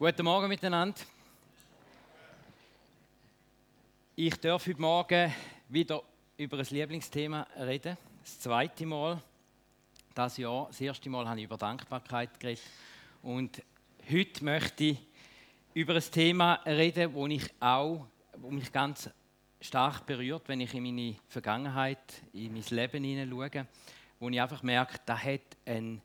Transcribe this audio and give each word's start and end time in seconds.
Guten 0.00 0.26
Morgen 0.26 0.46
miteinander. 0.46 1.00
Ich 4.14 4.36
darf 4.36 4.64
heute 4.64 4.80
Morgen 4.80 5.34
wieder 5.68 6.04
über 6.36 6.56
ein 6.56 6.66
Lieblingsthema 6.70 7.44
reden. 7.58 7.98
Das 8.22 8.38
zweite 8.38 8.86
Mal. 8.86 9.20
Das 10.14 10.36
Jahr, 10.36 10.68
das 10.68 10.80
erste 10.80 11.10
Mal 11.10 11.28
habe 11.28 11.40
ich 11.40 11.46
über 11.46 11.56
Dankbarkeit 11.56 12.38
geredet. 12.38 12.62
Und 13.24 13.60
heute 14.08 14.44
möchte 14.44 14.84
ich 14.84 14.98
über 15.74 15.96
ein 15.96 16.12
Thema 16.12 16.60
reden, 16.64 17.12
wo 17.12 17.26
ich 17.26 17.52
auch, 17.58 18.06
wo 18.36 18.52
mich 18.52 18.70
ganz 18.70 19.10
stark 19.60 20.06
berührt, 20.06 20.46
wenn 20.46 20.60
ich 20.60 20.74
in 20.74 20.84
meine 20.84 21.16
Vergangenheit, 21.26 22.22
in 22.32 22.52
mein 22.52 22.62
Leben 22.70 23.02
hineinschaue, 23.02 23.66
wo 24.20 24.28
ich 24.28 24.40
einfach 24.40 24.62
merke, 24.62 25.00
da 25.04 25.18
hat 25.18 25.40
einen 25.66 26.00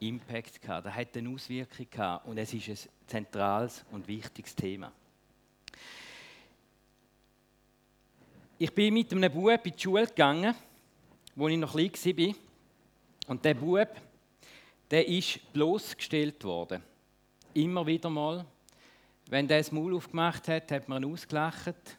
Impact 0.00 0.60
gehabt, 0.60 0.86
das 0.86 0.94
hat 0.94 1.16
eine 1.16 1.28
Auswirkung 1.28 1.86
gehabt 1.90 2.26
und 2.26 2.38
es 2.38 2.52
ist 2.52 2.68
ein 2.68 2.90
zentrales 3.06 3.84
und 3.90 4.06
wichtiges 4.08 4.54
Thema. 4.54 4.92
Ich 8.58 8.74
bin 8.74 8.92
mit 8.92 9.12
einem 9.12 9.32
Bub 9.32 9.64
in 9.64 9.72
die 9.72 9.80
Schule 9.80 10.06
gegangen, 10.06 10.54
wo 11.34 11.48
ich 11.48 11.56
noch 11.56 11.72
klein 11.72 11.92
war. 11.92 12.34
Und 13.28 13.44
der 13.44 13.54
Bub, 13.54 13.88
der 14.90 15.08
ist 15.08 15.52
bloßgestellt 15.52 16.44
worden. 16.44 16.82
Immer 17.54 17.86
wieder 17.86 18.10
mal. 18.10 18.44
Wenn 19.28 19.48
der 19.48 19.58
das 19.58 19.72
Maul 19.72 19.94
aufgemacht 19.94 20.48
hat, 20.48 20.70
hat 20.72 20.88
man 20.88 21.02
ihn 21.02 21.12
ausgelacht. 21.12 21.98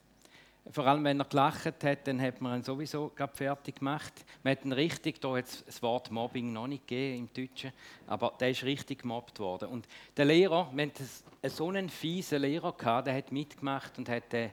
Vor 0.69 0.85
allem, 0.85 1.03
wenn 1.03 1.19
er 1.19 1.25
gelacht 1.25 1.83
hat, 1.83 2.07
dann 2.07 2.21
hat 2.21 2.39
man 2.39 2.59
ihn 2.59 2.63
sowieso 2.63 3.11
fertig 3.33 3.77
gemacht. 3.79 4.13
Man 4.43 4.51
hat 4.51 4.63
ihn 4.63 4.71
richtig, 4.71 5.19
da 5.19 5.35
hat 5.35 5.45
es 5.45 5.65
das 5.65 5.81
Wort 5.81 6.11
Mobbing 6.11 6.53
noch 6.53 6.67
nicht 6.67 6.87
gegeben 6.87 7.27
im 7.27 7.33
Deutschen, 7.33 7.73
aber 8.05 8.33
der 8.39 8.51
ist 8.51 8.63
richtig 8.63 9.01
gemobbt 9.01 9.39
worden. 9.39 9.69
Und 9.69 9.87
der 10.15 10.25
Lehrer, 10.25 10.69
wenn 10.73 10.91
es 10.99 11.23
so 11.55 11.69
einen 11.69 11.89
fiesen 11.89 12.41
Lehrer 12.41 12.73
gehabt, 12.73 13.07
der 13.07 13.15
hat 13.15 13.31
mitgemacht 13.31 13.97
und 13.97 14.07
hat, 14.07 14.33
äh, 14.33 14.49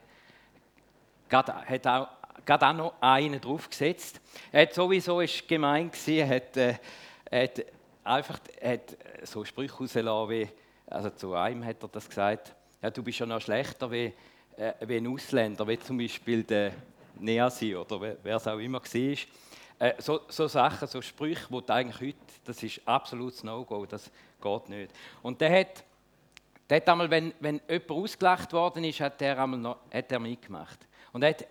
grad, 1.29 1.47
hat 1.47 1.87
auch 1.87 2.07
gerade 2.45 2.67
auch 2.67 2.73
noch 2.73 2.93
einen 3.01 3.39
draufgesetzt. 3.39 4.19
Er 4.51 4.63
hat 4.63 4.73
sowieso, 4.73 5.21
ist 5.21 5.47
gemein 5.47 5.91
gewesen, 5.91 6.27
hat, 6.27 6.57
äh, 6.57 6.75
hat 7.31 7.65
einfach 8.03 8.39
hat 8.63 8.97
so 9.23 9.45
Sprüche 9.45 9.77
rausgelassen, 9.77 10.29
wie, 10.29 10.49
also 10.87 11.09
zu 11.11 11.33
einem 11.35 11.63
hat 11.63 11.83
er 11.83 11.89
das 11.89 12.09
gesagt, 12.09 12.55
ja, 12.81 12.89
du 12.89 13.03
bist 13.03 13.19
ja 13.19 13.25
noch 13.25 13.41
schlechter 13.41 13.91
wie 13.91 14.13
äh, 14.59 14.73
wie 14.87 14.97
ein 14.97 15.07
Ausländer, 15.07 15.65
wie 15.67 15.79
zum 15.79 15.97
Beispiel 15.97 16.43
der 16.43 16.73
Neasi 17.17 17.75
oder 17.75 18.17
wer 18.21 18.35
es 18.35 18.45
auch 18.45 18.59
immer 18.59 18.81
war. 18.81 19.17
Äh, 19.79 19.93
so, 19.99 20.19
so 20.27 20.47
Sachen, 20.47 20.85
so 20.87 21.01
Sprüche, 21.01 21.45
wo 21.49 21.63
eigentlich 21.67 22.01
heute, 22.01 22.17
das 22.43 22.61
ist 22.61 22.81
absolutes 22.85 23.43
No-Go, 23.43 23.85
das 23.85 24.11
geht 24.41 24.69
nicht. 24.69 24.91
Und 25.21 25.39
der 25.39 25.61
hat, 25.61 25.85
der 26.69 26.77
hat 26.77 26.89
einmal, 26.89 27.09
wenn, 27.09 27.33
wenn 27.39 27.61
jemand 27.69 27.91
ausgelacht 27.91 28.51
worden 28.51 28.83
ist, 28.83 28.99
hat 28.99 29.21
er, 29.21 29.41
einmal 29.41 29.59
noch, 29.59 29.77
hat 29.93 30.11
er 30.11 30.19
mitgemacht. 30.19 30.79
Und 31.13 31.23
er 31.23 31.29
hat 31.29 31.47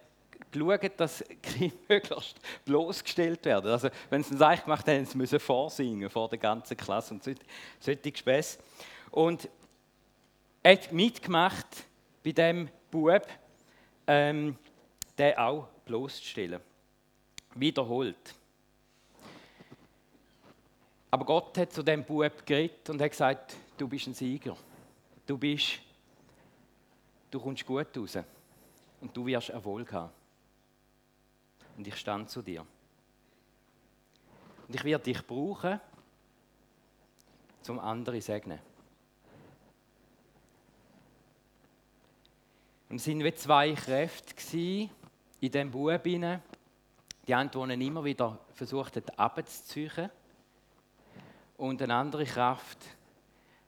geschaut, 0.50 0.92
dass 0.98 1.24
Kinder 1.42 1.76
möglichst 1.88 2.38
bloßgestellt 2.66 3.42
werden. 3.46 3.70
Also, 3.70 3.88
wenn 4.10 4.22
sie 4.22 4.34
es 4.34 4.42
eigentlich 4.42 4.64
gemacht 4.64 4.86
haben, 4.86 5.06
sie 5.06 5.16
müssen 5.16 5.40
vorsingen 5.40 6.10
vor 6.10 6.28
der 6.28 6.38
ganzen 6.38 6.76
Klasse 6.76 7.14
und 7.14 7.24
solche 7.80 8.16
Späße. 8.16 8.58
Und 9.10 9.48
er 10.62 10.72
hat 10.72 10.92
mitgemacht 10.92 11.66
bei 12.22 12.32
dem 12.32 12.68
Bub, 12.90 13.26
ähm, 14.06 14.56
den 15.16 15.36
auch 15.36 15.68
bloßzustellen. 15.84 16.60
Wiederholt. 17.54 18.34
Aber 21.10 21.24
Gott 21.24 21.56
hat 21.58 21.72
zu 21.72 21.82
dem 21.82 22.04
Bub 22.04 22.44
geredet 22.44 22.88
und 22.90 23.00
hat 23.00 23.10
gesagt, 23.10 23.56
du 23.76 23.88
bist 23.88 24.06
ein 24.06 24.14
Sieger. 24.14 24.56
Du 25.26 25.38
bist, 25.38 25.80
du 27.30 27.40
kommst 27.40 27.64
gut 27.64 27.96
raus. 27.96 28.18
Und 29.00 29.16
du 29.16 29.26
wirst 29.26 29.50
Erfolg 29.50 29.92
haben. 29.92 30.12
Und 31.76 31.86
ich 31.86 31.96
stand 31.96 32.28
zu 32.28 32.42
dir. 32.42 32.66
Und 34.66 34.74
ich 34.74 34.84
werde 34.84 35.04
dich 35.04 35.26
brauchen, 35.26 35.80
zum 37.62 37.78
anderen 37.78 38.20
segnen. 38.20 38.58
Es 42.96 43.06
waren 43.06 43.24
wie 43.24 43.34
zwei 43.34 43.72
Kräfte 43.74 44.34
in 44.60 44.90
diesem 45.40 45.70
Bub. 45.70 46.02
Die 46.04 47.34
eine, 47.34 47.76
die 47.76 47.86
immer 47.86 48.02
wieder 48.02 48.38
versucht 48.54 48.96
hat, 48.96 49.18
abzuziehen. 49.18 50.10
Und 51.58 51.82
eine 51.82 51.94
andere 51.94 52.24
Kraft, 52.24 52.78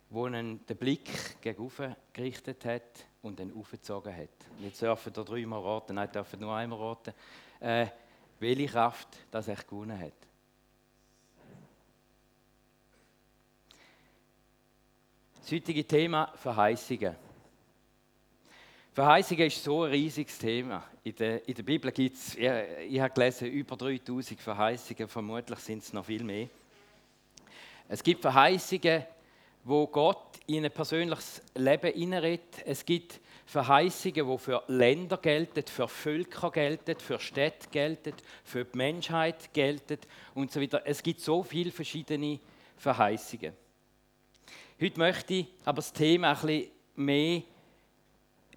die 0.09 0.16
ihn 0.16 0.64
den 0.64 0.76
Blick 0.76 1.41
gegen 1.42 1.70
gerichtet 2.14 2.64
hat 2.64 3.06
und 3.20 3.41
ihn 3.41 3.53
aufgezogen 3.54 4.16
hat. 4.16 4.30
Jetzt 4.59 4.80
dürfen 4.80 5.12
ihr 5.14 5.25
dreimal 5.25 5.60
raten, 5.60 5.97
nein, 5.97 6.10
dürfen 6.10 6.41
nur 6.41 6.54
einmal 6.54 6.78
raten, 6.78 7.12
äh, 7.60 7.86
welche 8.38 8.66
Kraft 8.66 9.09
das 9.30 9.48
er 9.48 9.56
gewonnen 9.56 9.98
hat. 10.00 10.12
Das 15.41 15.53
heutige 15.53 15.86
Thema 15.86 16.32
Verheißungen. 16.36 17.29
Verheißungen 18.92 19.46
ist 19.46 19.62
so 19.62 19.84
ein 19.84 19.92
riesiges 19.92 20.36
Thema. 20.36 20.84
In 21.04 21.14
der, 21.14 21.48
in 21.48 21.54
der 21.54 21.62
Bibel 21.62 21.92
gibt 21.92 22.16
es, 22.16 22.34
ich, 22.34 22.50
ich 22.88 23.00
habe 23.00 23.14
gelesen, 23.14 23.46
über 23.48 23.76
3000 23.76 24.40
Verheißungen, 24.40 25.06
vermutlich 25.08 25.58
sind 25.60 25.82
es 25.82 25.92
noch 25.92 26.04
viel 26.04 26.24
mehr. 26.24 26.48
Es 27.88 28.02
gibt 28.02 28.22
Verheißungen, 28.22 29.04
wo 29.62 29.86
Gott 29.86 30.40
in 30.46 30.64
ein 30.64 30.72
persönliches 30.72 31.40
Leben 31.54 31.92
hineinredet. 31.92 32.62
Es 32.64 32.84
gibt 32.84 33.20
Verheißungen, 33.46 34.28
die 34.28 34.38
für 34.38 34.62
Länder 34.66 35.18
gelten, 35.18 35.64
für 35.66 35.86
Völker 35.86 36.50
gelten, 36.50 36.98
für 36.98 37.20
Städte 37.20 37.68
gelten, 37.70 38.14
für 38.42 38.64
die 38.64 38.76
Menschheit 38.76 39.52
gelten 39.52 39.98
und 40.34 40.50
so 40.50 40.60
weiter. 40.60 40.82
Es 40.84 41.00
gibt 41.02 41.20
so 41.20 41.44
viele 41.44 41.70
verschiedene 41.70 42.40
Verheißungen. 42.76 43.52
Heute 44.80 44.98
möchte 44.98 45.34
ich 45.34 45.46
aber 45.64 45.76
das 45.76 45.92
Thema 45.92 46.30
ein 46.30 46.40
bisschen 46.40 46.70
mehr 46.96 47.42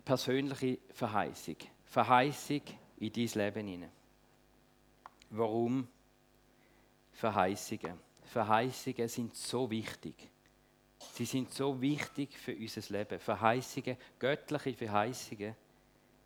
persönliche 0.03 0.79
Verheißung. 0.91 1.55
Verheißung 1.85 2.61
in 2.97 3.13
dein 3.13 3.27
Leben 3.27 3.67
hinein. 3.67 3.91
Warum 5.29 5.87
Verheißungen? 7.11 7.99
Verheißungen 8.25 9.07
sind 9.07 9.35
so 9.35 9.69
wichtig. 9.69 10.29
Sie 11.13 11.25
sind 11.25 11.51
so 11.51 11.79
wichtig 11.79 12.37
für 12.37 12.55
unser 12.55 12.81
Leben. 12.97 13.19
Verheißungen, 13.19 13.97
göttliche 14.17 14.73
Verheißungen 14.73 15.55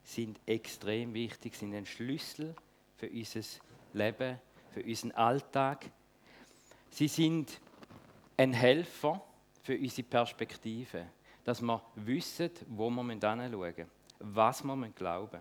sind 0.04 0.40
extrem 0.46 1.14
wichtig, 1.14 1.56
sind 1.56 1.74
ein 1.74 1.86
Schlüssel 1.86 2.56
für 2.96 3.09
unser 3.09 3.42
Leben, 3.94 4.40
für 4.72 4.84
unseren 4.84 5.12
Alltag. 5.12 5.90
Sie 6.90 7.08
sind 7.08 7.59
ein 8.38 8.54
Helfer 8.54 9.22
für 9.62 9.78
unsere 9.78 10.08
Perspektive 10.08 11.08
dass 11.47 11.62
wir 11.62 11.81
wissen, 11.96 12.52
wo 12.68 12.90
wir 12.90 13.03
hinschauen 13.03 13.52
müssen, 13.52 13.85
was 14.19 14.62
wir 14.66 14.90
glauben. 14.90 15.40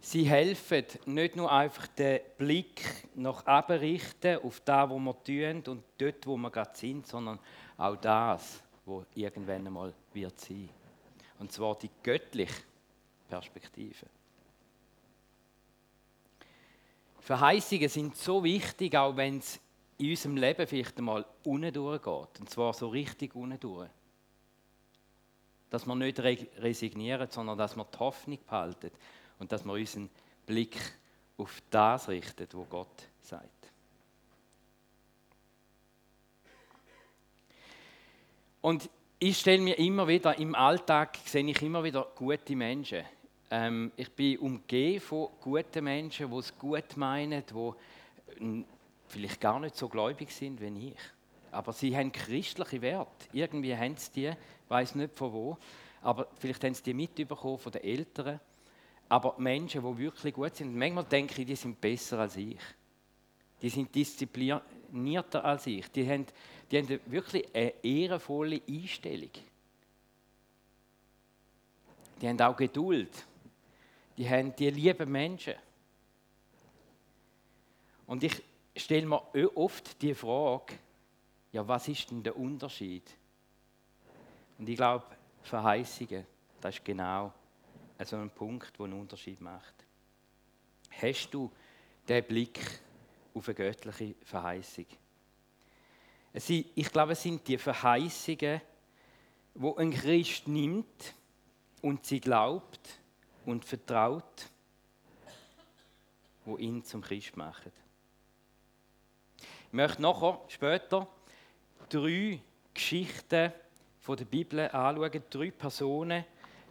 Sie 0.00 0.24
helfen 0.24 0.84
nicht 1.06 1.36
nur 1.36 1.52
einfach 1.52 1.86
den 1.86 2.18
Blick 2.36 2.82
nach 3.14 3.46
abrichten 3.46 4.42
auf 4.42 4.60
das, 4.64 4.90
wo 4.90 4.98
wir 4.98 5.22
tun 5.22 5.62
und 5.68 5.84
dort, 5.98 6.26
wo 6.26 6.36
wir 6.36 6.50
gerade 6.50 6.76
sind, 6.76 7.06
sondern 7.06 7.38
auch 7.76 7.94
das, 7.94 8.60
wo 8.84 9.04
irgendwann 9.14 9.68
einmal 9.68 9.94
wird 10.12 10.40
sein. 10.40 10.68
Und 11.38 11.52
zwar 11.52 11.78
die 11.78 11.90
göttliche 12.02 12.62
Perspektive. 13.28 14.06
Verheißungen 17.20 17.88
sind 17.88 18.16
so 18.16 18.42
wichtig, 18.42 18.96
auch 18.96 19.16
wenn 19.16 19.38
es 19.38 19.60
in 19.98 20.10
unserem 20.10 20.38
Leben 20.38 20.66
vielleicht 20.66 20.98
einmal 20.98 21.24
unten 21.44 21.72
durchgeht. 21.72 22.40
Und 22.40 22.50
zwar 22.50 22.72
so 22.74 22.88
richtig 22.88 23.36
unten 23.36 23.60
durch 23.60 23.88
dass 25.70 25.86
wir 25.86 25.94
nicht 25.94 26.18
resignieren, 26.20 27.28
sondern 27.30 27.58
dass 27.58 27.76
wir 27.76 27.84
die 27.84 27.98
Hoffnung 27.98 28.38
behalten 28.44 28.90
und 29.38 29.52
dass 29.52 29.64
wir 29.64 29.72
unseren 29.72 30.08
Blick 30.46 30.76
auf 31.36 31.62
das 31.70 32.08
richten, 32.08 32.46
wo 32.52 32.64
Gott 32.64 33.08
sagt. 33.22 33.48
Und 38.60 38.90
ich 39.18 39.38
stelle 39.38 39.62
mir 39.62 39.78
immer 39.78 40.06
wieder, 40.08 40.38
im 40.38 40.54
Alltag 40.54 41.18
sehe 41.24 41.44
ich 41.44 41.62
immer 41.62 41.82
wieder 41.82 42.06
gute 42.14 42.56
Menschen. 42.56 43.04
Ähm, 43.50 43.92
ich 43.96 44.10
bin 44.10 44.38
umgeben 44.38 45.00
von 45.00 45.28
guten 45.40 45.84
Menschen, 45.84 46.30
die 46.30 46.36
es 46.36 46.56
gut 46.58 46.96
meinen, 46.96 47.42
die 47.46 48.64
vielleicht 49.06 49.40
gar 49.40 49.58
nicht 49.58 49.76
so 49.76 49.88
gläubig 49.88 50.30
sind 50.30 50.60
wie 50.60 50.88
ich. 50.88 51.17
Aber 51.50 51.72
sie 51.72 51.96
haben 51.96 52.12
christliche 52.12 52.80
Werte. 52.82 53.28
Irgendwie 53.32 53.76
haben 53.76 53.96
sie 53.96 54.10
die 54.12 54.32
weiß 54.68 54.94
nicht 54.94 55.16
von 55.16 55.32
wo, 55.32 55.58
aber 56.02 56.28
vielleicht 56.38 56.62
haben 56.64 56.74
sie 56.74 56.82
die 56.82 56.94
mitbekommen 56.94 57.58
von 57.58 57.72
den 57.72 57.82
Eltern. 57.82 58.40
Aber 59.08 59.34
Menschen, 59.38 59.82
die 59.82 59.98
wirklich 59.98 60.34
gut 60.34 60.54
sind, 60.54 60.76
manchmal 60.76 61.04
denke 61.04 61.40
ich, 61.40 61.46
die 61.46 61.56
sind 61.56 61.80
besser 61.80 62.18
als 62.20 62.36
ich. 62.36 62.60
Die 63.60 63.70
sind 63.70 63.92
disziplinierter 63.94 65.44
als 65.44 65.66
ich. 65.66 65.90
Die 65.90 66.08
haben, 66.08 66.26
die 66.70 66.78
haben 66.78 67.00
wirklich 67.06 67.46
eine 67.54 67.72
ehrenvolle 67.82 68.60
Einstellung. 68.68 69.30
Die 72.20 72.28
haben 72.28 72.40
auch 72.40 72.56
Geduld. 72.56 73.26
Die 74.16 74.28
haben 74.28 74.54
die 74.54 74.70
lieben 74.70 75.10
Menschen. 75.10 75.54
Und 78.06 78.22
ich 78.22 78.42
stelle 78.76 79.06
mir 79.06 79.56
oft 79.56 80.00
die 80.02 80.14
Frage, 80.14 80.74
ja, 81.52 81.66
was 81.66 81.88
ist 81.88 82.10
denn 82.10 82.22
der 82.22 82.36
Unterschied? 82.36 83.04
Und 84.58 84.68
ich 84.68 84.76
glaube, 84.76 85.06
Verheißungen, 85.42 86.26
das 86.60 86.74
ist 86.76 86.84
genau 86.84 87.32
so 88.04 88.16
ein 88.16 88.30
Punkt, 88.30 88.78
der 88.78 88.84
einen 88.84 89.00
Unterschied 89.00 89.40
macht. 89.40 89.74
Hast 90.90 91.30
du 91.30 91.50
den 92.08 92.24
Blick 92.24 92.60
auf 93.34 93.48
eine 93.48 93.54
göttliche 93.54 94.14
Verheißung? 94.24 94.86
Ich 96.32 96.92
glaube, 96.92 97.12
es 97.12 97.22
sind 97.22 97.46
die 97.48 97.58
Verheißungen, 97.58 98.60
wo 99.54 99.74
ein 99.76 99.90
Christ 99.90 100.46
nimmt 100.46 101.14
und 101.82 102.04
sie 102.04 102.20
glaubt 102.20 103.00
und 103.46 103.64
vertraut, 103.64 104.48
wo 106.44 106.56
ihn 106.56 106.84
zum 106.84 107.00
Christ 107.00 107.36
machen. 107.36 107.72
Ich 109.66 109.72
möchte 109.72 110.02
nachher, 110.02 110.40
später, 110.48 111.08
drei 111.88 112.40
Geschichten 112.74 113.52
von 114.00 114.16
der 114.16 114.24
Bibel 114.24 114.60
anschauen, 114.60 115.22
drei 115.30 115.50
Personen, 115.50 116.24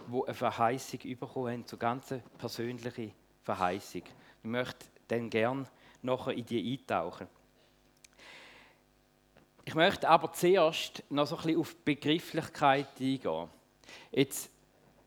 die 0.07 0.23
eine 0.25 0.33
Verheißung 0.33 0.99
bekommen 1.19 1.53
haben, 1.53 1.63
so 1.67 1.77
ganz 1.77 2.13
persönliche 2.37 3.11
Verheißung. 3.43 4.03
Ich 4.03 4.49
möchte 4.49 4.85
dann 5.07 5.29
gerne 5.29 5.65
nachher 6.01 6.33
in 6.33 6.45
die 6.45 6.73
eintauchen. 6.73 7.27
Ich 9.65 9.75
möchte 9.75 10.07
aber 10.07 10.31
zuerst 10.31 11.03
noch 11.09 11.27
so 11.27 11.35
ein 11.35 11.43
bisschen 11.43 11.59
auf 11.59 11.75
Begrifflichkeit 11.83 12.87
eingehen. 12.99 13.49
Jetzt, 14.11 14.49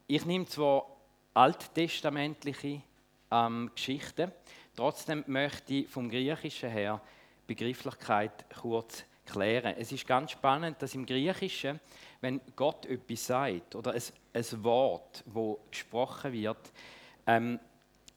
ich 0.07 0.27
nehme 0.27 0.45
zwar 0.47 0.87
alttestamentliche 1.33 2.83
ähm, 3.31 3.71
Geschichten, 3.75 4.31
trotzdem 4.77 5.25
möchte 5.27 5.75
ich 5.75 5.89
vom 5.89 6.11
Griechischen 6.11 6.69
her 6.69 7.01
Begrifflichkeit 7.47 8.45
kurz 8.61 9.05
klären. 9.31 9.75
Es 9.79 9.93
ist 9.93 10.07
ganz 10.07 10.33
spannend, 10.33 10.81
dass 10.83 10.95
im 10.95 11.07
Griechischen, 11.07 11.81
wenn 12.21 12.41
Gott 12.57 12.87
etwas 12.87 13.27
sagt 13.27 13.75
oder 13.75 13.93
ein, 13.93 14.03
ein 14.33 14.65
Wort, 14.65 15.23
wo 15.27 15.61
gesprochen 15.71 16.33
wird, 16.33 16.73
ähm, 17.27 17.59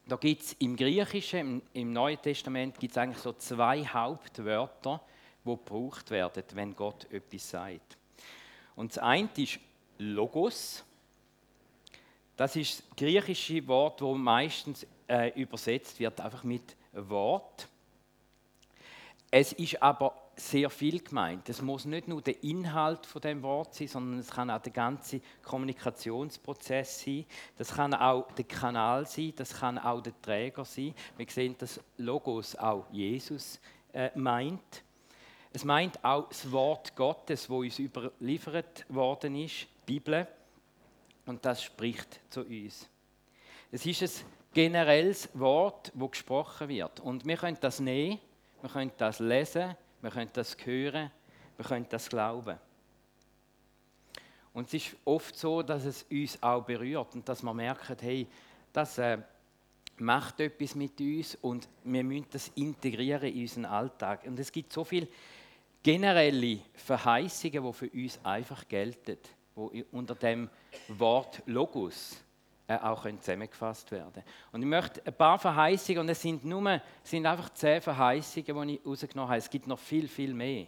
da 0.06 0.18
gibt 0.18 0.42
es 0.42 0.54
im 0.60 0.76
Griechischen, 0.76 1.40
im, 1.40 1.62
im 1.74 1.94
Neuen 1.94 2.22
Testament, 2.22 2.78
gibt 2.80 2.92
es 2.92 2.98
eigentlich 2.98 3.22
so 3.22 3.34
zwei 3.34 3.86
Hauptwörter, 3.86 5.02
die 5.46 5.50
gebraucht 5.50 6.12
werden, 6.12 6.44
wenn 6.54 6.76
Gott 6.76 7.10
etwas 7.12 7.50
sagt. 7.50 7.98
Und 8.76 8.92
das 8.92 8.98
eine 8.98 9.30
ist 9.38 9.60
Logos. 9.98 10.84
Das 12.36 12.56
ist 12.56 12.80
das 12.80 12.98
griechische 12.98 13.66
Wort, 13.68 14.02
das 14.02 14.16
meistens 14.16 14.88
äh, 15.08 15.40
übersetzt 15.40 16.00
wird, 16.00 16.20
einfach 16.20 16.44
mit 16.44 16.76
Wort. 16.94 17.68
Es 19.30 19.54
ist 19.54 19.82
aber 19.82 20.23
sehr 20.36 20.70
viel 20.70 21.00
gemeint. 21.00 21.48
Es 21.50 21.62
muss 21.62 21.86
nicht 21.86 22.08
nur 22.08 22.22
der 22.22 22.44
Inhalt 22.44 23.06
von 23.06 23.22
dem 23.22 23.42
Wort 23.44 23.74
sein, 23.74 23.88
sondern 23.88 24.20
es 24.20 24.30
kann 24.30 24.50
auch 24.50 24.62
der 24.62 24.72
ganze 24.72 25.22
Kommunikationsprozess 25.44 27.04
sein. 27.04 27.26
Das 27.58 27.74
kann 27.74 27.94
auch 27.94 28.32
der 28.32 28.46
Kanal 28.46 29.06
sein, 29.06 29.34
das 29.36 29.54
kann 29.54 29.78
auch 29.78 30.02
der 30.02 30.20
Träger 30.22 30.66
sein. 30.66 30.94
Wir 31.18 31.28
sehen, 31.30 31.56
dass 31.58 31.80
Logos 31.98 32.56
auch 32.56 32.86
Jesus 32.92 33.60
äh, 33.94 34.10
meint. 34.16 34.84
Es 35.52 35.64
meint 35.64 36.04
auch 36.04 36.30
das 36.30 36.52
Wort 36.52 36.96
Gottes, 36.96 37.50
wo 37.50 37.60
uns 37.60 37.78
überliefert 37.78 38.86
worden 38.90 39.36
ist, 39.36 39.68
die 39.88 40.00
Bibel, 40.00 40.28
und 41.26 41.46
das 41.46 41.64
spricht 41.64 42.20
zu 42.30 42.42
uns. 42.42 42.90
Es 43.72 43.86
ist 43.86 44.02
ein 44.02 44.26
generelles 44.54 45.30
Wort, 45.34 45.92
wo 45.94 46.08
gesprochen 46.08 46.70
wird, 46.70 47.00
und 47.00 47.26
wir 47.26 47.38
können 47.38 47.58
das 47.62 47.80
nehmen 47.80 48.20
wir 48.64 48.70
können 48.70 48.94
das 48.98 49.20
lesen, 49.20 49.76
wir 50.04 50.12
können 50.12 50.30
das 50.34 50.58
hören, 50.66 51.10
wir 51.56 51.66
können 51.66 51.88
das 51.90 52.10
glauben. 52.10 52.60
Und 54.54 54.68
es 54.68 54.74
ist 54.74 54.96
oft 55.06 55.36
so, 55.36 55.64
dass 55.64 55.86
es 55.86 56.04
uns 56.12 56.44
auch 56.44 56.64
berührt 56.64 57.16
und 57.16 57.28
dass 57.28 57.42
man 57.42 57.56
merkt, 57.56 58.02
hey, 58.02 58.28
das 58.74 58.98
äh, 58.98 59.18
macht 59.98 60.42
etwas 60.42 60.76
mit 60.76 61.00
uns 61.00 61.36
und 61.42 61.70
wir 61.86 62.04
müssen 62.04 62.28
das 62.32 62.50
integrieren 62.50 63.30
in 63.30 63.42
unseren 63.44 63.66
Alltag. 63.66 64.26
Und 64.26 64.38
es 64.38 64.52
gibt 64.52 64.74
so 64.74 64.84
viele 64.84 65.08
generelle 65.82 66.60
Verheißungen, 66.74 67.64
die 67.64 67.74
für 67.74 67.90
uns 67.90 68.20
einfach 68.24 68.68
gelten, 68.68 69.18
die 69.56 69.86
unter 69.92 70.16
dem 70.16 70.50
Wort 70.90 71.42
Logos 71.46 72.23
äh, 72.68 72.78
auch 72.78 73.06
zusammengefasst 73.20 73.92
werden 73.92 74.24
Und 74.52 74.62
ich 74.62 74.68
möchte 74.68 75.06
ein 75.06 75.14
paar 75.14 75.38
Verheißungen, 75.38 76.02
und 76.02 76.10
es 76.10 76.22
sind, 76.22 76.46
nur, 76.46 76.82
sind 77.04 77.26
einfach 77.26 77.50
zehn 77.50 77.82
Verheißungen, 77.82 78.68
die 78.68 78.76
ich 78.76 78.86
rausgenommen 78.86 79.30
habe. 79.30 79.38
Es 79.38 79.50
gibt 79.50 79.68
noch 79.68 79.80
viel, 79.80 80.08
viel 80.08 80.34
mehr. 80.34 80.68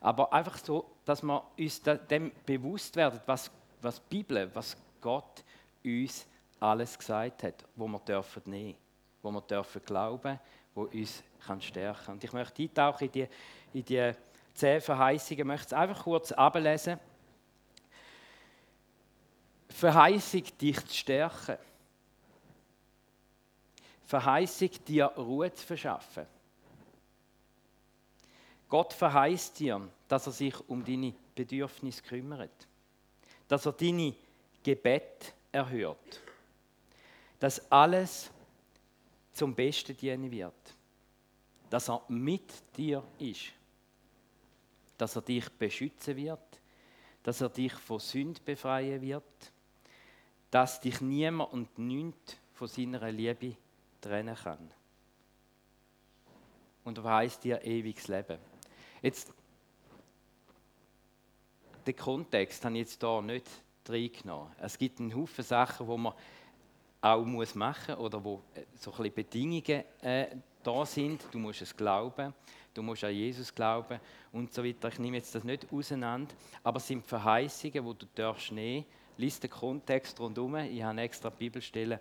Aber 0.00 0.32
einfach 0.32 0.58
so, 0.58 0.84
dass 1.04 1.22
wir 1.22 1.42
uns 1.58 1.82
dem 1.82 2.32
bewusst 2.44 2.96
werden, 2.96 3.20
was, 3.26 3.50
was 3.80 4.02
die 4.08 4.16
Bibel, 4.16 4.50
was 4.54 4.76
Gott 5.00 5.44
uns 5.84 6.26
alles 6.58 6.98
gesagt 6.98 7.42
hat, 7.44 7.64
wo 7.76 7.86
wir 7.86 8.00
dürfen 8.00 8.42
nehmen, 8.46 8.74
wo 9.22 9.30
wir 9.30 9.40
dürfen 9.42 9.82
glauben, 9.84 10.38
wo 10.74 10.82
uns 10.82 11.22
kann 11.46 11.60
stärken. 11.60 12.12
Und 12.12 12.24
ich 12.24 12.32
möchte 12.32 12.62
eintauchen 12.62 13.04
in 13.04 13.12
die, 13.12 13.28
in 13.72 13.84
die 13.84 14.12
zehn 14.54 14.80
Verheißungen, 14.80 15.40
ich 15.40 15.46
möchte 15.46 15.66
es 15.66 15.72
einfach 15.72 16.02
kurz 16.02 16.32
ablesen. 16.32 16.98
Verheißung, 19.76 20.44
dich 20.58 20.82
zu 20.86 20.94
stärken. 20.94 21.58
Verheißung, 24.06 24.70
dir 24.86 25.04
Ruhe 25.04 25.52
zu 25.52 25.66
verschaffen. 25.66 26.24
Gott 28.70 28.94
verheißt 28.94 29.58
dir, 29.58 29.86
dass 30.08 30.26
er 30.26 30.32
sich 30.32 30.68
um 30.70 30.82
deine 30.82 31.12
Bedürfnisse 31.34 32.02
kümmert. 32.02 32.66
Dass 33.48 33.66
er 33.66 33.72
deine 33.72 34.14
Gebet 34.62 35.34
erhört. 35.52 36.22
Dass 37.38 37.70
alles 37.70 38.30
zum 39.34 39.54
Besten 39.54 39.94
dienen 39.94 40.30
wird. 40.30 40.74
Dass 41.68 41.90
er 41.90 42.02
mit 42.08 42.50
dir 42.78 43.04
ist. 43.18 43.52
Dass 44.96 45.16
er 45.16 45.22
dich 45.22 45.50
beschützen 45.50 46.16
wird. 46.16 46.62
Dass 47.22 47.42
er 47.42 47.50
dich 47.50 47.74
von 47.74 47.98
Sünd 47.98 48.42
befreien 48.42 49.02
wird 49.02 49.52
dass 50.50 50.80
dich 50.80 51.00
niemand 51.00 51.52
und 51.52 51.78
nichts 51.78 52.36
von 52.54 52.68
seiner 52.68 53.10
Liebe 53.10 53.56
trennen 54.00 54.34
kann. 54.34 54.70
Und 56.84 56.98
verheißt 56.98 57.44
dir 57.44 57.62
ewiges 57.64 58.08
Leben. 58.08 58.38
Jetzt, 59.02 59.32
den 61.86 61.96
Kontext 61.96 62.64
habe 62.64 62.74
ich 62.74 62.80
jetzt 62.82 63.00
hier 63.00 63.22
nicht 63.22 63.46
reingenommen. 63.88 64.52
Es 64.60 64.78
gibt 64.78 65.00
einen 65.00 65.14
Haufen 65.14 65.44
Sachen, 65.44 65.86
die 65.86 65.96
man 65.96 66.14
auch 67.00 67.24
muss 67.24 67.54
machen 67.54 67.96
oder 67.96 68.22
wo 68.22 68.42
äh, 68.54 68.62
so 68.76 68.90
ein 68.92 68.96
bisschen 68.96 69.14
Bedingungen 69.14 69.84
äh, 70.02 70.36
da 70.62 70.86
sind. 70.86 71.24
Du 71.30 71.38
musst 71.38 71.62
es 71.62 71.76
glauben, 71.76 72.34
du 72.74 72.82
musst 72.82 73.04
an 73.04 73.12
Jesus 73.12 73.54
glauben 73.54 74.00
und 74.32 74.52
so 74.52 74.64
weiter. 74.64 74.88
Ich 74.88 74.98
nehme 74.98 75.18
jetzt 75.18 75.34
das 75.34 75.44
nicht 75.44 75.70
auseinander, 75.72 76.34
aber 76.62 76.78
es 76.78 76.86
sind 76.86 77.04
Verheißungen, 77.04 77.84
die 77.84 77.98
du 77.98 78.06
darfst 78.14 78.50
nehmen 78.50 78.86
liest 79.16 79.42
den 79.42 79.50
Kontext 79.50 80.18
rundherum. 80.20 80.56
Ich 80.56 80.82
habe 80.82 81.00
extra 81.00 81.30
Bibelstellen 81.30 81.98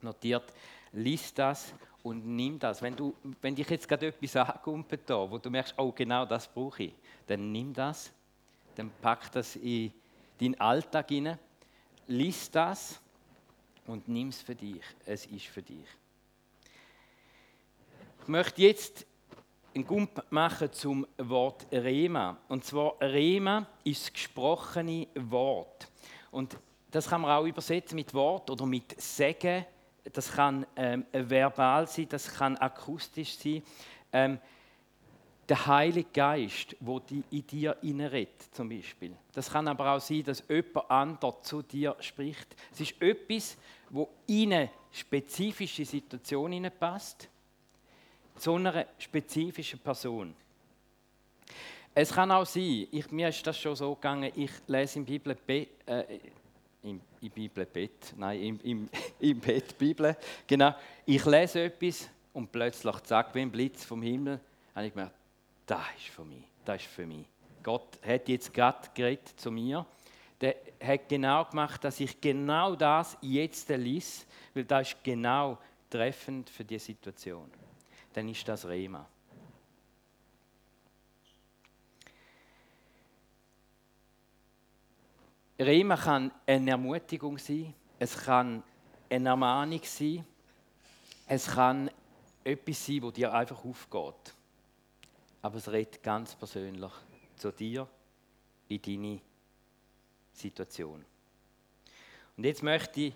notiert. 0.00 0.52
Lies 0.92 1.32
das 1.34 1.72
und 2.02 2.26
nimm 2.26 2.58
das. 2.58 2.80
Wenn, 2.80 2.94
du, 2.94 3.14
wenn 3.42 3.54
dich 3.54 3.68
jetzt 3.68 3.88
gerade 3.88 4.06
etwas 4.06 4.36
ankumpelt, 4.36 5.02
da, 5.06 5.30
wo 5.30 5.38
du 5.38 5.50
merkst, 5.50 5.74
oh, 5.76 5.92
genau 5.92 6.24
das 6.24 6.46
brauche 6.46 6.84
ich, 6.84 6.92
dann 7.26 7.50
nimm 7.52 7.72
das, 7.72 8.12
dann 8.74 8.90
pack 9.02 9.30
das 9.32 9.56
in 9.56 9.92
deinen 10.40 10.60
Alltag 10.60 11.08
hinein, 11.08 11.38
lies 12.06 12.50
das 12.50 13.00
und 13.86 14.06
nimm 14.08 14.28
es 14.28 14.40
für 14.42 14.54
dich. 14.54 14.82
Es 15.04 15.26
ist 15.26 15.46
für 15.46 15.62
dich. 15.62 15.86
Ich 18.22 18.28
möchte 18.28 18.62
jetzt 18.62 19.06
einen 19.74 19.86
Gump 19.86 20.24
machen 20.30 20.72
zum 20.72 21.06
Wort 21.18 21.66
Rema. 21.70 22.38
Und 22.48 22.64
zwar 22.64 23.00
Rema 23.00 23.66
ist 23.84 24.04
das 24.04 24.12
gesprochene 24.12 25.06
Wort. 25.14 25.88
Und 26.36 26.58
das 26.90 27.08
kann 27.08 27.22
man 27.22 27.30
auch 27.30 27.46
übersetzen 27.46 27.96
mit 27.96 28.12
Wort 28.12 28.50
oder 28.50 28.66
mit 28.66 29.00
Segen. 29.00 29.64
Das 30.12 30.32
kann 30.32 30.66
ähm, 30.76 31.06
verbal 31.10 31.86
sein, 31.88 32.06
das 32.10 32.28
kann 32.28 32.58
akustisch 32.58 33.38
sein. 33.38 33.62
Ähm, 34.12 34.38
der 35.48 35.66
Heilige 35.66 36.10
Geist, 36.12 36.76
wo 36.80 37.00
die 37.00 37.24
in 37.30 37.46
dir 37.46 37.74
redet, 37.82 38.54
zum 38.54 38.68
Beispiel. 38.68 39.16
Das 39.32 39.50
kann 39.50 39.66
aber 39.66 39.92
auch 39.92 40.00
sein, 40.00 40.24
dass 40.24 40.46
jemand 40.46 40.90
anderes 40.90 41.40
zu 41.40 41.62
dir 41.62 41.96
spricht. 42.00 42.54
Es 42.70 42.80
ist 42.82 43.00
etwas, 43.00 43.56
wo 43.88 44.10
in 44.26 44.52
eine 44.52 44.70
spezifische 44.92 45.86
Situation 45.86 46.70
passt, 46.78 47.30
zu 48.36 48.56
einer 48.56 48.84
spezifischen 48.98 49.78
Person. 49.78 50.34
Es 51.98 52.12
kann 52.12 52.30
auch 52.30 52.44
sein, 52.44 52.86
ich, 52.90 53.10
mir 53.10 53.30
ist 53.30 53.46
das 53.46 53.58
schon 53.58 53.74
so 53.74 53.94
gegangen, 53.94 54.30
ich 54.36 54.50
lese 54.66 54.98
im 54.98 55.06
Bibel, 55.06 55.34
äh, 55.86 56.18
im, 56.82 57.00
im 57.22 57.30
Bibelbett, 57.30 58.12
nein, 58.18 58.38
im, 58.38 58.60
im, 58.64 58.88
im 59.18 59.40
Bett 59.40 59.78
Bibel, 59.78 60.14
genau. 60.46 60.74
Ich 61.06 61.24
lese 61.24 61.64
etwas 61.64 62.10
und 62.34 62.52
plötzlich, 62.52 63.00
zack, 63.04 63.34
wie 63.34 63.40
ein 63.40 63.50
Blitz 63.50 63.82
vom 63.86 64.02
Himmel, 64.02 64.38
habe 64.74 64.88
ich 64.88 64.92
gemerkt, 64.92 65.14
das 65.64 65.86
ist 65.96 66.08
für 66.08 66.24
mich, 66.24 66.44
das 66.66 66.82
ist 66.82 66.90
für 66.90 67.06
mich. 67.06 67.24
Gott 67.62 67.98
hat 68.06 68.28
jetzt 68.28 68.52
gerade 68.52 68.88
geredet 68.92 69.32
zu 69.40 69.50
mir. 69.50 69.86
Der 70.38 70.54
hat 70.84 71.08
genau 71.08 71.46
gemacht, 71.46 71.82
dass 71.82 71.98
ich 71.98 72.20
genau 72.20 72.76
das 72.76 73.16
jetzt 73.22 73.70
lese, 73.70 74.26
weil 74.52 74.66
das 74.66 74.88
ist 74.88 75.02
genau 75.02 75.56
treffend 75.88 76.50
für 76.50 76.62
die 76.62 76.78
Situation. 76.78 77.50
Dann 78.12 78.28
ist 78.28 78.46
das 78.46 78.68
Rema. 78.68 79.08
Rema 85.58 85.96
kann 85.96 86.30
eine 86.46 86.70
Ermutigung 86.70 87.38
sein, 87.38 87.72
es 87.98 88.16
kann 88.16 88.62
eine 89.08 89.28
Ermahnung 89.30 89.80
sein, 89.84 90.26
es 91.26 91.46
kann 91.46 91.90
etwas 92.44 92.84
sein, 92.84 93.02
wo 93.02 93.10
dir 93.10 93.32
einfach 93.32 93.64
aufgeht. 93.64 94.34
Aber 95.40 95.56
es 95.56 95.72
redet 95.72 96.02
ganz 96.02 96.34
persönlich 96.34 96.92
zu 97.36 97.50
dir 97.52 97.88
in 98.68 98.82
deine 98.82 99.20
Situation. 100.32 101.04
Und 102.36 102.44
jetzt 102.44 102.62
möchte 102.62 103.00
ich 103.00 103.14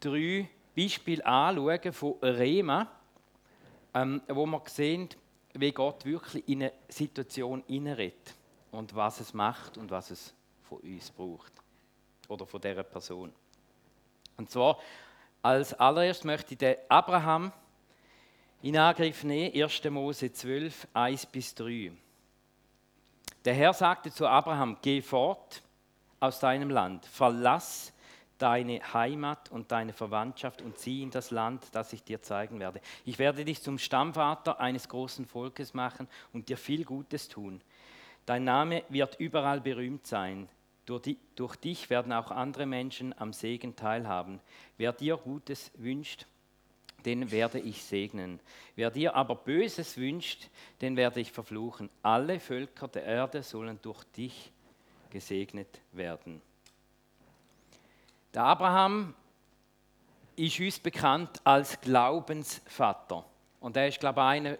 drei 0.00 0.50
Beispiele 0.76 1.24
anschauen 1.24 1.92
von 1.94 2.14
Rema, 2.20 2.90
ähm, 3.94 4.20
wo 4.28 4.44
wir 4.44 4.62
sehen, 4.66 5.08
wie 5.54 5.72
Gott 5.72 6.04
wirklich 6.04 6.46
in 6.46 6.64
eine 6.64 6.72
Situation 6.88 7.64
hineinredet 7.66 8.34
und 8.70 8.94
was 8.94 9.20
es 9.20 9.32
macht 9.32 9.78
und 9.78 9.90
was 9.90 10.10
es 10.10 10.34
von 10.62 10.78
uns 10.80 11.10
braucht 11.10 11.59
oder 12.30 12.46
von 12.46 12.60
dieser 12.60 12.82
Person. 12.82 13.32
Und 14.36 14.50
zwar 14.50 14.78
als 15.42 15.74
allererstes 15.74 16.24
möchte 16.24 16.54
ich 16.54 16.78
Abraham 16.88 17.52
in 18.62 18.76
Angriff 18.76 19.24
nehmen, 19.24 19.54
1. 19.54 19.84
Mose 19.84 20.32
12, 20.32 20.88
1 20.92 21.26
bis 21.26 21.54
3. 21.54 21.92
Der 23.44 23.54
Herr 23.54 23.72
sagte 23.72 24.12
zu 24.12 24.26
Abraham, 24.26 24.76
geh 24.82 25.00
fort 25.00 25.62
aus 26.20 26.40
deinem 26.40 26.68
Land, 26.68 27.06
verlass 27.06 27.92
deine 28.36 28.80
Heimat 28.92 29.50
und 29.50 29.70
deine 29.72 29.92
Verwandtschaft 29.92 30.62
und 30.62 30.78
zieh 30.78 31.02
in 31.02 31.10
das 31.10 31.30
Land, 31.30 31.64
das 31.72 31.92
ich 31.92 32.02
dir 32.02 32.22
zeigen 32.22 32.58
werde. 32.60 32.80
Ich 33.04 33.18
werde 33.18 33.44
dich 33.44 33.62
zum 33.62 33.78
Stammvater 33.78 34.60
eines 34.60 34.88
großen 34.88 35.26
Volkes 35.26 35.74
machen 35.74 36.08
und 36.32 36.48
dir 36.48 36.56
viel 36.56 36.84
Gutes 36.84 37.28
tun. 37.28 37.60
Dein 38.26 38.44
Name 38.44 38.84
wird 38.88 39.18
überall 39.18 39.60
berühmt 39.60 40.06
sein. 40.06 40.48
Durch, 40.90 41.02
die, 41.02 41.18
durch 41.36 41.54
dich 41.54 41.88
werden 41.88 42.12
auch 42.12 42.32
andere 42.32 42.66
Menschen 42.66 43.16
am 43.16 43.32
Segen 43.32 43.76
teilhaben. 43.76 44.40
Wer 44.76 44.92
dir 44.92 45.16
Gutes 45.16 45.70
wünscht, 45.76 46.26
den 47.04 47.30
werde 47.30 47.60
ich 47.60 47.84
segnen. 47.84 48.40
Wer 48.74 48.90
dir 48.90 49.14
aber 49.14 49.36
Böses 49.36 49.96
wünscht, 49.96 50.48
den 50.80 50.96
werde 50.96 51.20
ich 51.20 51.30
verfluchen. 51.30 51.90
Alle 52.02 52.40
Völker 52.40 52.88
der 52.88 53.04
Erde 53.04 53.44
sollen 53.44 53.78
durch 53.80 54.02
dich 54.16 54.50
gesegnet 55.10 55.80
werden. 55.92 56.42
Der 58.34 58.42
Abraham 58.42 59.14
ist 60.34 60.58
uns 60.58 60.80
bekannt 60.80 61.40
als 61.44 61.80
Glaubensvater. 61.80 63.24
Und 63.60 63.76
er 63.76 63.86
ist, 63.86 64.00
glaube 64.00 64.18
ich, 64.18 64.26
einer, 64.26 64.58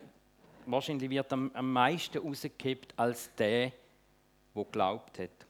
wahrscheinlich 0.65 1.11
wird 1.11 1.33
am, 1.33 1.51
am 1.55 1.73
meisten 1.73 2.19
rausgekippt 2.19 2.97
als 2.97 3.35
der, 3.35 3.73
der 4.55 4.65
glaubt 4.67 5.19
hat. 5.19 5.50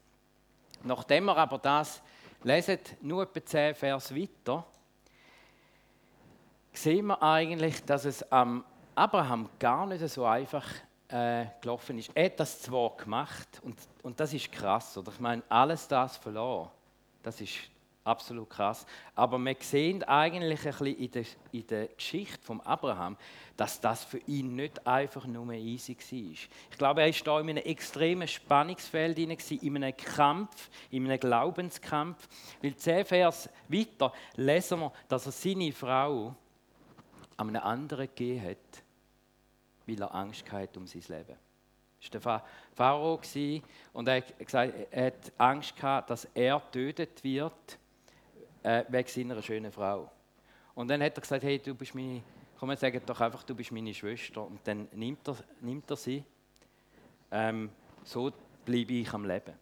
Nachdem 0.82 1.26
wir 1.26 1.36
aber 1.36 1.58
das 1.58 2.02
lesen, 2.42 2.78
nur 3.00 3.22
etwa 3.22 3.44
10 3.44 3.74
Vers 3.74 4.14
weiter, 4.14 4.64
sehen 6.72 7.06
wir 7.06 7.22
eigentlich, 7.22 7.84
dass 7.84 8.04
es 8.04 8.30
am 8.32 8.64
Abraham 8.94 9.48
gar 9.58 9.86
nicht 9.86 10.06
so 10.08 10.24
einfach 10.24 10.66
äh, 11.08 11.46
gelaufen 11.60 11.98
ist. 11.98 12.10
Er 12.14 12.26
hat 12.26 12.40
das 12.40 12.62
zwar 12.62 12.96
gemacht 12.96 13.60
und, 13.62 13.76
und 14.02 14.18
das 14.20 14.32
ist 14.32 14.50
krass, 14.52 14.96
oder? 14.96 15.12
Ich 15.12 15.20
meine, 15.20 15.42
alles 15.48 15.88
das 15.88 16.16
verloren, 16.16 16.70
das 17.22 17.40
ist 17.40 17.54
absolut 18.04 18.48
krass. 18.48 18.86
Aber 19.14 19.38
wir 19.38 19.56
sehen 19.60 20.02
eigentlich 20.04 20.66
ein 20.66 20.72
bisschen 20.72 20.96
in 20.96 21.10
der, 21.10 21.24
in 21.52 21.66
der 21.66 21.88
Geschichte 21.88 22.38
von 22.42 22.60
Abraham, 22.62 23.16
dass 23.56 23.80
das 23.80 24.04
für 24.04 24.18
ihn 24.26 24.56
nicht 24.56 24.86
einfach 24.86 25.26
nur 25.26 25.52
easy 25.52 25.96
war. 25.96 26.32
Ich 26.70 26.78
glaube, 26.78 27.02
er 27.02 27.08
war 27.08 27.24
da 27.24 27.40
in 27.40 27.50
einem 27.50 27.64
extremen 27.64 28.28
Spannungsfeld, 28.28 29.18
in 29.18 29.30
einem 29.76 29.96
Kampf, 29.96 30.70
in 30.90 31.06
einem 31.06 31.20
Glaubenskampf. 31.20 32.28
Weil 32.62 32.76
zehn 32.76 33.04
Vers 33.04 33.48
weiter 33.68 34.12
lesen 34.36 34.80
wir, 34.80 34.92
dass 35.08 35.26
er 35.26 35.32
seine 35.32 35.72
Frau 35.72 36.34
an 37.36 37.48
einen 37.48 37.56
anderen 37.56 38.06
gegeben 38.06 38.50
hat, 38.50 38.82
weil 39.86 40.00
er 40.00 40.14
Angst 40.14 40.50
hatte 40.50 40.78
um 40.78 40.86
sein 40.86 41.02
Leben. 41.08 41.36
Das 42.10 42.24
war 42.24 42.38
der 42.38 42.46
Pharao 42.74 43.20
und 43.92 44.08
er 44.08 44.16
hat 44.16 44.38
gesagt, 44.38 44.72
er 44.90 45.06
hat 45.06 45.32
Angst 45.36 45.76
gehabt, 45.76 46.08
dass 46.08 46.26
er 46.34 46.58
getötet 46.58 47.22
wird 47.22 47.78
äh, 48.62 48.84
wegen 48.88 49.08
seiner 49.08 49.42
schönen 49.42 49.72
Frau. 49.72 50.10
Und 50.74 50.88
dann 50.88 51.02
hat 51.02 51.16
er 51.16 51.20
gesagt, 51.20 51.42
hey, 51.42 51.58
du 51.58 51.74
bist 51.74 51.94
meine, 51.94 52.22
komm, 52.58 52.74
sag 52.76 53.04
doch 53.06 53.20
einfach, 53.20 53.42
du 53.42 53.54
bist 53.54 53.72
meine 53.72 53.92
Schwester. 53.92 54.46
Und 54.46 54.60
dann 54.64 54.88
nimmt 54.92 55.26
er, 55.28 55.36
nimmt 55.60 55.90
er 55.90 55.96
sie. 55.96 56.24
Ähm, 57.30 57.70
so 58.04 58.32
bleibe 58.64 58.92
ich 58.94 59.12
am 59.12 59.24
Leben. 59.24 59.54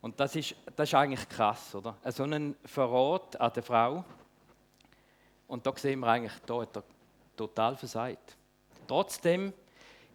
Und 0.00 0.18
das 0.18 0.34
ist, 0.36 0.54
das 0.76 0.88
ist 0.88 0.94
eigentlich 0.94 1.28
krass, 1.28 1.74
oder? 1.74 1.96
So 2.06 2.24
ein 2.24 2.56
Verrat 2.64 3.38
an 3.40 3.52
der 3.52 3.62
Frau. 3.62 4.04
Und 5.46 5.66
da 5.66 5.76
sehen 5.76 6.00
wir 6.00 6.08
eigentlich, 6.08 6.38
da 6.46 6.60
hat 6.62 6.76
er 6.76 6.84
total 7.36 7.76
versagt. 7.76 8.36
Trotzdem, 8.86 9.52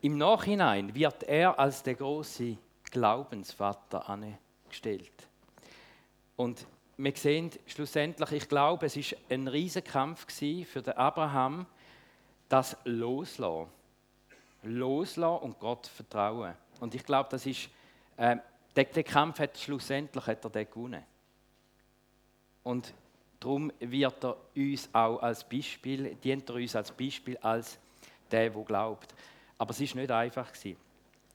im 0.02 0.18
Nachhinein 0.18 0.94
wird 0.94 1.24
er 1.24 1.58
als 1.60 1.84
der 1.84 1.96
große 1.96 2.58
Glaubensvater 2.92 4.10
angestellt. 4.10 5.28
Und 6.36 6.66
wir 6.98 7.16
sehen 7.16 7.52
schlussendlich, 7.66 8.32
ich 8.32 8.48
glaube, 8.48 8.86
es 8.86 8.96
ist 8.96 9.16
ein 9.30 9.48
Riesenkampf 9.48 10.26
für 10.32 10.82
den 10.82 10.94
Abraham, 10.94 11.66
das 12.48 12.78
Loslassen. 12.86 13.70
Loslassen 14.64 15.44
und 15.44 15.60
Gott 15.60 15.88
vertrauen. 15.88 16.54
Und 16.80 16.96
ich 16.96 17.04
glaube, 17.04 17.30
das 17.30 17.46
ist, 17.46 17.70
äh, 18.18 18.38
der, 18.76 18.86
der, 18.86 19.04
Kampf 19.04 19.40
hat 19.40 19.58
schlussendlich 19.58 20.26
hat 20.26 20.44
er 20.44 20.50
den 20.50 20.70
gewonnen. 20.70 21.04
Und 22.64 22.94
darum 23.40 23.72
wird 23.80 24.24
er 24.24 24.38
uns 24.56 24.90
auch 24.92 25.20
als 25.22 25.44
Beispiel, 25.44 26.16
dient 26.16 26.50
er 26.50 26.56
uns 26.56 26.76
als 26.76 26.92
Beispiel 26.92 27.38
als 27.38 27.78
der, 28.32 28.50
der 28.50 28.64
glaubt. 28.64 29.14
Aber 29.58 29.72
es 29.72 29.80
ist 29.80 29.96
nicht 29.96 30.12
einfach 30.12 30.52
gewesen. 30.52 30.78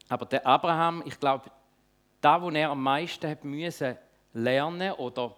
Aber 0.08 0.26
der 0.26 0.44
Abraham, 0.46 1.02
ich 1.06 1.18
glaube, 1.18 1.50
da, 2.20 2.42
wo 2.42 2.50
er 2.50 2.70
am 2.70 2.82
meisten 2.82 3.28
hat 3.30 3.44
müssen 3.44 3.96
lernen 4.32 4.92
oder 4.92 5.34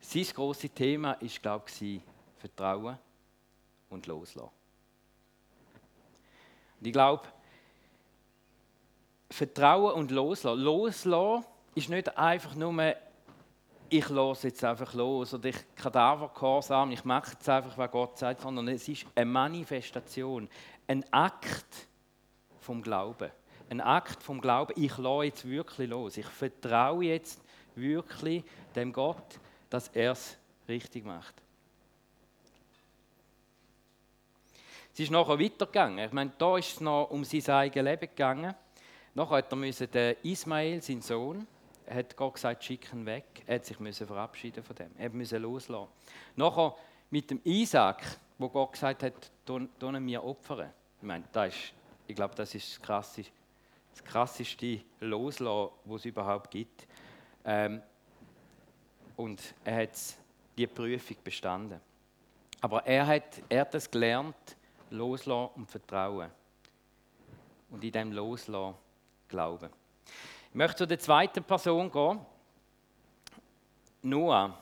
sein 0.00 0.26
grosses 0.34 0.72
Thema 0.72 1.16
war, 1.20 1.28
glaube 1.42 1.64
ich, 1.80 2.00
Vertrauen 2.38 2.98
und 3.90 4.06
Loslassen. 4.06 4.50
Und 6.80 6.86
ich 6.86 6.92
glaube, 6.92 7.24
Vertrauen 9.30 9.94
und 9.94 10.10
Loslassen. 10.10 10.60
Loslassen 10.60 11.44
ist 11.74 11.88
nicht 11.88 12.16
einfach 12.16 12.54
nur, 12.54 12.94
ich 13.90 14.08
lasse 14.08 14.48
jetzt 14.48 14.64
einfach 14.64 14.94
los 14.94 15.34
oder 15.34 15.48
ich 15.48 15.56
Kadavergehorsam, 15.76 16.92
ich 16.92 17.04
mache 17.04 17.32
jetzt 17.32 17.48
einfach, 17.48 17.76
was 17.76 17.90
Gott 17.90 18.18
sagt, 18.18 18.40
sondern 18.40 18.68
es 18.68 18.86
ist 18.88 19.06
eine 19.14 19.26
Manifestation, 19.26 20.48
ein 20.86 21.04
Akt 21.12 21.88
vom 22.60 22.82
Glauben. 22.82 23.30
Ein 23.70 23.80
Akt 23.80 24.22
vom 24.22 24.40
Glauben, 24.40 24.72
ich 24.76 24.96
lasse 24.96 25.24
jetzt 25.24 25.48
wirklich 25.48 25.90
los. 25.90 26.16
Ich 26.16 26.26
vertraue 26.26 27.04
jetzt 27.04 27.40
wirklich 27.74 28.44
dem 28.74 28.92
Gott, 28.92 29.38
dass 29.70 29.88
er 29.88 30.12
es 30.12 30.36
richtig 30.68 31.04
macht. 31.04 31.34
Es 34.92 35.00
ist 35.00 35.10
nachher 35.10 35.38
weitergegangen. 35.38 36.04
Ich 36.06 36.12
meine, 36.12 36.32
da 36.38 36.58
ist 36.58 36.72
es 36.72 36.80
noch 36.80 37.10
um 37.10 37.24
sein 37.24 37.46
eigenes 37.54 37.84
Leben 37.84 38.00
gegangen. 38.00 38.54
Nachher 39.14 39.36
hat 39.36 39.52
er 39.52 39.56
müssen 39.56 39.90
den 39.90 40.16
Ismael, 40.24 40.82
sein 40.82 41.02
Sohn, 41.02 41.46
hat 41.88 42.16
Gott 42.16 42.34
gesagt, 42.34 42.64
schicken 42.64 43.06
weg. 43.06 43.24
Er 43.46 43.56
hat 43.56 43.64
sich 43.64 43.78
müssen 43.78 44.06
verabschieden 44.06 44.62
von 44.62 44.76
dem. 44.76 44.90
Er 44.98 45.10
musste 45.10 45.38
loslassen. 45.38 45.88
Nachher 46.36 46.74
mit 47.10 47.30
dem 47.30 47.40
Isaac, 47.44 48.02
wo 48.38 48.48
Gott 48.48 48.72
gesagt 48.72 49.02
hat, 49.02 49.30
tun 49.46 49.70
mir 50.04 50.22
opfern. 50.22 50.70
Ich 51.00 51.06
meine, 51.06 51.24
das 51.32 51.54
ist, 51.54 51.72
ich 52.06 52.16
glaube, 52.16 52.34
das 52.34 52.54
ist 52.54 52.72
das 52.72 52.82
krasseste, 52.82 53.30
das 53.92 54.04
krasseste 54.04 54.80
Loslassen, 55.00 55.72
was 55.84 56.00
es 56.00 56.04
überhaupt 56.06 56.50
gibt. 56.50 56.86
Ähm, 57.44 57.82
und 59.18 59.42
er 59.64 59.82
hat 59.82 59.98
die 60.56 60.66
Prüfung 60.68 61.16
bestanden. 61.24 61.80
Aber 62.60 62.86
er 62.86 63.04
hat, 63.04 63.42
er 63.48 63.62
hat 63.62 63.74
es 63.74 63.90
gelernt, 63.90 64.56
loslassen 64.90 65.50
und 65.56 65.70
vertrauen. 65.70 66.30
Und 67.70 67.82
in 67.82 67.92
dem 67.92 68.12
Loslassen 68.12 68.76
glauben. 69.28 69.70
Ich 70.50 70.54
möchte 70.54 70.78
zu 70.78 70.86
der 70.86 71.00
zweiten 71.00 71.42
Person 71.42 71.90
gehen. 71.90 72.20
Noah. 74.02 74.56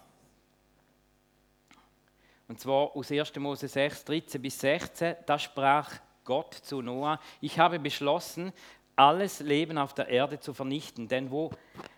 Und 2.49 2.59
zwar 2.59 2.97
aus 2.97 3.11
1. 3.11 3.37
Mose 3.37 3.69
6, 3.69 4.05
13 4.07 4.41
bis 4.41 4.59
16. 4.59 5.17
Da 5.27 5.39
sprach 5.39 5.93
Gott 6.25 6.55
zu 6.55 6.81
Noah: 6.81 7.21
Ich 7.43 7.59
habe 7.59 7.79
beschlossen, 7.79 8.53
alles 8.97 9.41
Leben 9.41 9.79
auf 9.79 9.95
der 9.95 10.09
Erde 10.09 10.41
zu 10.41 10.55
vernichten, 10.55 11.07
denn 11.09 11.31
wo 11.31 11.51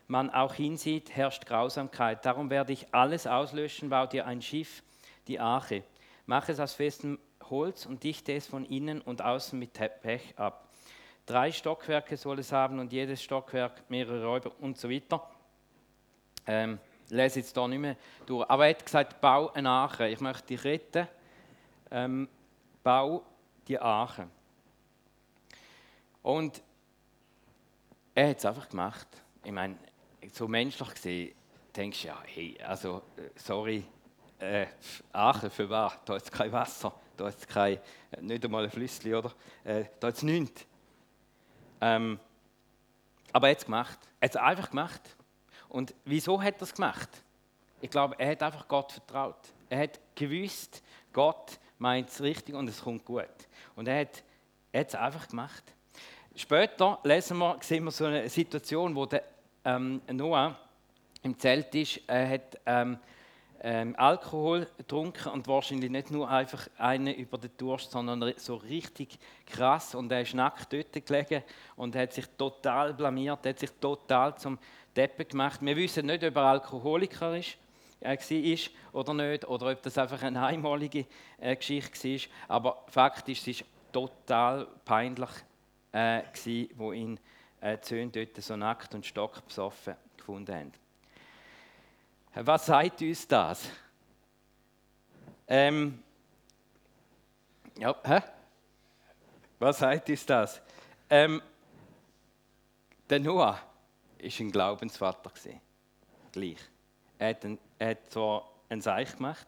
man 0.09 0.31
auch 0.31 0.55
hinsieht, 0.55 1.15
herrscht 1.15 1.47
Grausamkeit. 1.47 2.25
Darum 2.27 2.51
werde 2.51 2.73
ich 2.73 2.93
alles 2.93 3.27
auslöschen, 3.27 3.89
bau 3.89 4.07
dir 4.07 4.27
ein 4.27 4.43
Schiff, 4.43 4.83
die 5.29 5.39
Arche. 5.39 5.85
Mach 6.27 6.49
es 6.49 6.61
aus 6.61 6.75
festem 6.75 7.19
Holz 7.49 7.87
und 7.87 8.03
dichte 8.03 8.33
es 8.33 8.47
von 8.47 8.65
innen 8.65 9.01
und 9.01 9.23
außen 9.23 9.59
mit 9.59 9.73
Pech 9.73 10.37
ab. 10.37 10.69
Drei 11.25 11.53
Stockwerke 11.53 12.17
soll 12.17 12.39
es 12.39 12.53
haben 12.53 12.79
und 12.79 12.93
jedes 12.93 13.23
Stockwerk 13.23 13.89
mehrere 13.91 14.25
Räuber 14.25 14.51
und 14.61 14.79
so 14.79 14.91
weiter. 14.91 15.29
Ähm, 16.47 16.79
lese 17.11 17.41
jetzt 17.41 17.57
da 17.57 17.69
nicht 17.69 17.79
mehr 17.79 17.97
durch. 18.27 18.49
Aber 18.49 18.67
er 18.67 18.71
hat 18.71 18.85
gesagt, 18.85 19.21
bau 19.21 19.53
eine 19.53 19.69
Arche. 19.69 20.09
Ich 20.09 20.21
möchte 20.21 20.47
dich 20.47 20.65
retten. 20.65 21.07
Ähm, 21.91 22.29
bau 22.83 23.23
die 23.67 23.79
Arche. 23.79 24.29
Und 26.23 26.63
er 28.19 28.31
hat 28.31 28.39
es 28.39 28.45
einfach 28.45 28.69
gemacht. 28.69 29.07
Ich 29.45 29.53
meine, 29.53 29.77
so 30.33 30.49
menschlich 30.49 30.93
gesehen, 30.93 31.35
denkst 31.77 32.03
du 32.03 32.09
ja, 32.09 32.21
hey, 32.27 32.61
also, 32.61 33.03
äh, 33.17 33.31
sorry, 33.37 33.85
äh, 34.41 34.67
Aachen 35.13 35.49
für 35.51 35.71
was? 35.71 35.93
Da 36.05 36.17
ist 36.17 36.33
kein 36.33 36.51
Wasser, 36.51 36.93
da 37.17 37.29
ist 37.29 37.47
kein, 37.47 37.79
äh, 38.11 38.21
nicht 38.21 38.45
einmal 38.45 38.65
ein 38.65 38.71
Flüssli, 38.73 39.15
oder? 39.15 39.33
Äh, 39.63 39.85
da 40.01 40.09
ist 40.09 40.25
nichts. 40.25 40.67
Ähm, 41.81 42.19
aber 43.33 43.47
er 43.47 43.51
hat 43.53 43.59
es 43.59 43.65
gemacht. 43.67 43.99
Er 44.19 44.25
hat 44.27 44.35
es 44.35 44.37
einfach 44.37 44.71
gemacht. 44.71 45.17
Und 45.69 45.95
wieso 46.05 46.43
hat 46.43 46.57
er 46.57 46.63
es 46.63 46.75
gemacht? 46.75 47.11
Ich 47.81 47.91
glaube, 47.91 48.17
er 48.19 48.33
hat 48.33 48.43
einfach 48.43 48.67
Gott 48.67 48.91
vertraut. 48.91 49.53
Er 49.69 49.85
hat 49.85 50.01
gewusst, 50.17 50.83
Gott 51.13 51.61
meint 51.79 52.09
es 52.09 52.21
richtig 52.21 52.57
und 52.57 52.67
es 52.67 52.83
kommt 52.83 53.05
gut. 53.05 53.29
Und 53.77 53.87
er 53.87 54.01
hat 54.01 54.25
es 54.73 54.95
einfach 54.97 55.29
gemacht. 55.29 55.63
Später 56.39 57.01
lesen 57.03 57.39
wir, 57.39 57.57
sehen 57.61 57.83
wir 57.83 57.91
so 57.91 58.05
eine 58.05 58.29
Situation, 58.29 58.95
wo 58.95 59.07
der 59.07 59.25
ähm, 59.65 60.01
Noah 60.13 60.57
im 61.25 61.37
Zelt 61.37 61.75
ist. 61.75 62.01
Er 62.07 62.31
hat 62.31 62.61
ähm, 62.65 62.97
ähm, 63.61 63.97
Alkohol 63.99 64.69
getrunken 64.77 65.31
und 65.31 65.49
wahrscheinlich 65.49 65.91
nicht 65.91 66.13
nur 66.13 66.31
einfach 66.31 66.69
einen 66.79 67.13
über 67.13 67.39
den 67.39 67.51
Durst, 67.57 67.91
sondern 67.91 68.33
so 68.37 68.55
richtig 68.55 69.19
krass. 69.47 69.97
Und 69.97 70.13
er 70.13 70.21
ist 70.21 70.33
nackt 70.33 70.73
dort 70.73 71.05
gelegen 71.05 71.43
und 71.75 71.97
hat 71.97 72.13
sich 72.13 72.27
total 72.37 72.95
blamiert, 72.95 73.45
hat 73.45 73.59
sich 73.59 73.73
total 73.81 74.39
zum 74.39 74.61
Deppen 74.95 75.27
gemacht. 75.27 75.59
Wir 75.61 75.75
wissen 75.75 76.07
nicht, 76.07 76.23
ob 76.23 76.37
er 76.37 76.43
Alkoholiker 76.43 77.37
ist, 77.37 77.57
äh, 77.99 78.17
war 78.17 79.01
oder 79.01 79.13
nicht, 79.13 79.45
oder 79.45 79.73
ob 79.73 79.83
das 79.83 79.99
einfach 79.99 80.23
eine 80.23 80.47
einmalige 80.47 81.05
äh, 81.41 81.57
Geschichte 81.57 82.09
war. 82.09 82.21
Aber 82.47 82.85
Fakt 82.87 83.29
ist, 83.29 83.41
es 83.41 83.61
ist 83.61 83.65
total 83.91 84.69
peinlich, 84.85 85.31
äh, 85.93 86.23
gewesen, 86.23 86.71
wo 86.77 86.93
ihn 86.93 87.21
äh, 87.61 87.79
Söhne 87.81 88.11
dort 88.11 88.37
so 88.43 88.57
nackt 88.57 88.95
und 88.95 89.05
stockbesoffen 89.05 89.97
gefunden 90.17 90.55
haben. 90.55 90.73
Was 92.35 92.67
sagt 92.67 93.03
uns 93.03 93.27
das? 93.27 93.69
Ähm, 95.47 96.03
ja, 97.79 97.97
hä? 98.05 98.21
Was 99.59 99.79
sagt 99.79 100.09
uns 100.09 100.27
das? 100.27 100.61
Ähm, 101.11 101.43
der 103.09 103.21
Noah 103.21 103.55
war 103.55 103.61
ein 104.19 104.51
Glaubensvater. 104.53 105.33
Gleich. 106.33 106.59
Er 107.19 107.31
hat, 107.31 107.45
ein, 107.45 107.59
er 107.79 107.91
hat 107.91 108.11
zwar 108.11 108.51
ein 108.69 108.81
Seich 108.81 109.17
gemacht, 109.17 109.47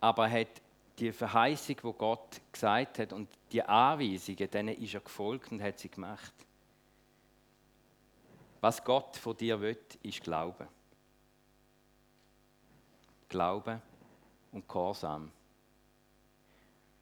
aber 0.00 0.28
er 0.28 0.40
hat 0.42 0.61
die 0.98 1.12
Verheißung, 1.12 1.76
wo 1.82 1.92
Gott 1.92 2.40
gesagt 2.52 2.98
hat 2.98 3.12
und 3.12 3.28
die 3.50 3.62
Anweisungen, 3.62 4.50
denen 4.50 4.76
ist 4.76 4.94
er 4.94 5.00
gefolgt 5.00 5.50
und 5.52 5.62
hat 5.62 5.78
sie 5.78 5.88
gemacht. 5.88 6.32
Was 8.60 8.84
Gott 8.84 9.16
von 9.16 9.36
dir 9.36 9.60
will, 9.60 9.78
ist 10.02 10.22
Glauben. 10.22 10.68
Glauben 13.28 13.82
und 14.52 14.68
Gehorsam. 14.68 15.32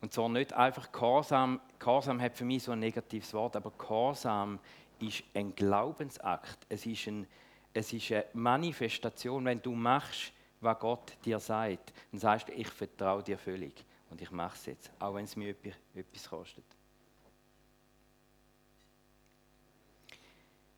Und 0.00 0.12
zwar 0.12 0.28
nicht 0.30 0.52
einfach 0.52 0.90
Gehorsam. 0.90 1.60
Gehorsam 1.78 2.20
hat 2.20 2.36
für 2.36 2.44
mich 2.44 2.62
so 2.62 2.72
ein 2.72 2.78
negatives 2.78 3.34
Wort, 3.34 3.56
aber 3.56 3.72
Gehorsam 3.72 4.58
ist 5.00 5.22
ein 5.34 5.54
Glaubensakt. 5.54 6.58
Es 6.68 6.86
ist, 6.86 7.06
ein, 7.06 7.26
es 7.74 7.92
ist 7.92 8.10
eine 8.10 8.24
Manifestation, 8.32 9.44
wenn 9.44 9.60
du 9.60 9.72
machst, 9.72 10.32
was 10.60 10.78
Gott 10.78 11.16
dir 11.24 11.38
sagt. 11.38 11.92
Dann 12.10 12.20
sagst 12.20 12.48
du, 12.48 12.52
ich 12.52 12.68
vertraue 12.68 13.22
dir 13.22 13.38
völlig 13.38 13.84
und 14.10 14.20
ich 14.20 14.30
mache 14.30 14.56
es 14.56 14.66
jetzt, 14.66 14.90
auch 14.98 15.14
wenn 15.14 15.24
es 15.24 15.36
mir 15.36 15.54
etwas 15.94 16.28
kostet. 16.28 16.64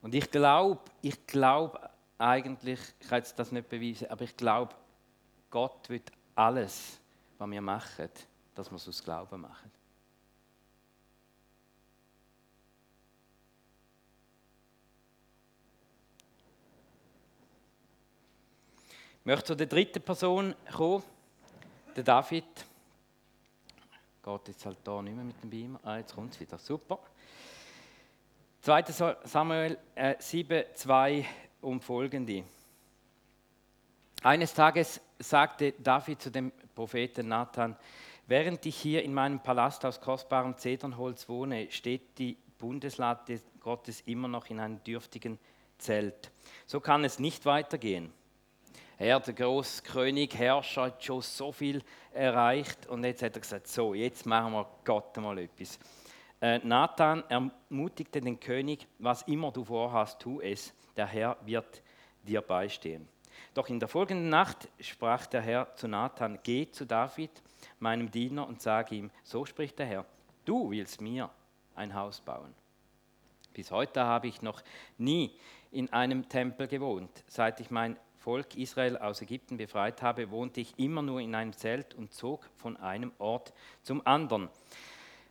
Und 0.00 0.14
ich 0.14 0.30
glaube, 0.30 0.80
ich 1.00 1.26
glaube 1.26 1.90
eigentlich, 2.18 2.80
ich 3.00 3.08
kann 3.08 3.18
jetzt 3.18 3.38
das 3.38 3.52
nicht 3.52 3.68
beweisen, 3.68 4.10
aber 4.10 4.22
ich 4.22 4.36
glaube, 4.36 4.74
Gott 5.50 5.88
wird 5.88 6.10
alles, 6.34 6.98
was 7.38 7.50
wir 7.50 7.60
machen, 7.60 8.08
dass 8.54 8.70
wir 8.70 8.76
es 8.76 8.88
aus 8.88 9.02
Glauben 9.02 9.40
machen. 9.40 9.70
Ich 19.22 19.26
möchte 19.26 19.44
zu 19.44 19.54
der 19.54 19.68
dritten 19.68 20.02
Person 20.02 20.52
kommen, 20.74 21.04
der 21.94 22.02
David. 22.02 22.44
Geht 24.20 24.48
jetzt 24.48 24.66
halt 24.66 24.78
da 24.82 25.00
nicht 25.00 25.14
mehr 25.14 25.24
mit 25.24 25.40
dem 25.40 25.48
Beamer. 25.48 25.78
Ah, 25.84 25.98
jetzt 25.98 26.16
kommt 26.16 26.34
es 26.34 26.40
wieder. 26.40 26.58
Super. 26.58 26.98
2. 28.62 28.82
Samuel 29.22 29.78
äh, 29.94 30.16
7, 30.18 30.64
2 30.74 31.24
und 31.60 31.84
folgende. 31.84 32.42
Eines 34.24 34.54
Tages 34.54 35.00
sagte 35.20 35.70
David 35.70 36.20
zu 36.20 36.32
dem 36.32 36.50
Propheten 36.74 37.28
Nathan, 37.28 37.76
während 38.26 38.66
ich 38.66 38.76
hier 38.76 39.04
in 39.04 39.14
meinem 39.14 39.38
Palast 39.38 39.84
aus 39.84 40.00
kostbarem 40.00 40.56
Zedernholz 40.56 41.28
wohne, 41.28 41.70
steht 41.70 42.18
die 42.18 42.36
Bundeslade 42.58 43.40
Gottes 43.60 44.00
immer 44.00 44.26
noch 44.26 44.50
in 44.50 44.58
einem 44.58 44.82
dürftigen 44.82 45.38
Zelt. 45.78 46.32
So 46.66 46.80
kann 46.80 47.04
es 47.04 47.20
nicht 47.20 47.46
weitergehen. 47.46 48.12
Er, 49.02 49.18
der 49.18 49.34
Großkönig, 49.34 50.38
Herrscher, 50.38 50.82
hat 50.82 51.02
schon 51.02 51.22
so 51.22 51.50
viel 51.50 51.82
erreicht 52.12 52.86
und 52.86 53.02
jetzt 53.02 53.20
hat 53.20 53.34
er 53.34 53.40
gesagt, 53.40 53.66
so, 53.66 53.94
jetzt 53.94 54.26
machen 54.26 54.52
wir 54.52 54.64
Gott 54.84 55.16
mal 55.16 55.36
etwas. 55.38 55.76
Äh, 56.40 56.60
Nathan 56.62 57.24
ermutigte 57.28 58.20
den 58.20 58.38
König, 58.38 58.86
was 59.00 59.22
immer 59.22 59.50
du 59.50 59.64
vorhast, 59.64 60.20
tu 60.20 60.40
es, 60.40 60.72
der 60.96 61.08
Herr 61.08 61.36
wird 61.44 61.82
dir 62.22 62.42
beistehen. 62.42 63.08
Doch 63.54 63.68
in 63.68 63.80
der 63.80 63.88
folgenden 63.88 64.28
Nacht 64.28 64.68
sprach 64.78 65.26
der 65.26 65.40
Herr 65.40 65.74
zu 65.74 65.88
Nathan, 65.88 66.38
geh 66.44 66.70
zu 66.70 66.86
David, 66.86 67.42
meinem 67.80 68.08
Diener, 68.08 68.46
und 68.46 68.62
sag 68.62 68.92
ihm, 68.92 69.10
so 69.24 69.44
spricht 69.44 69.80
der 69.80 69.86
Herr, 69.86 70.06
du 70.44 70.70
willst 70.70 71.00
mir 71.00 71.28
ein 71.74 71.92
Haus 71.92 72.20
bauen. 72.20 72.54
Bis 73.52 73.72
heute 73.72 74.04
habe 74.04 74.28
ich 74.28 74.42
noch 74.42 74.62
nie 74.96 75.36
in 75.72 75.92
einem 75.92 76.28
Tempel 76.28 76.68
gewohnt. 76.68 77.24
Seit 77.26 77.58
ich 77.58 77.72
mein 77.72 77.96
Volk 78.22 78.56
Israel 78.56 78.96
aus 78.98 79.20
Ägypten 79.20 79.56
befreit 79.56 80.00
habe, 80.00 80.30
wohnte 80.30 80.60
ich 80.60 80.78
immer 80.78 81.02
nur 81.02 81.20
in 81.20 81.34
einem 81.34 81.52
Zelt 81.52 81.94
und 81.94 82.14
zog 82.14 82.48
von 82.56 82.76
einem 82.76 83.10
Ort 83.18 83.52
zum 83.82 84.06
anderen. 84.06 84.48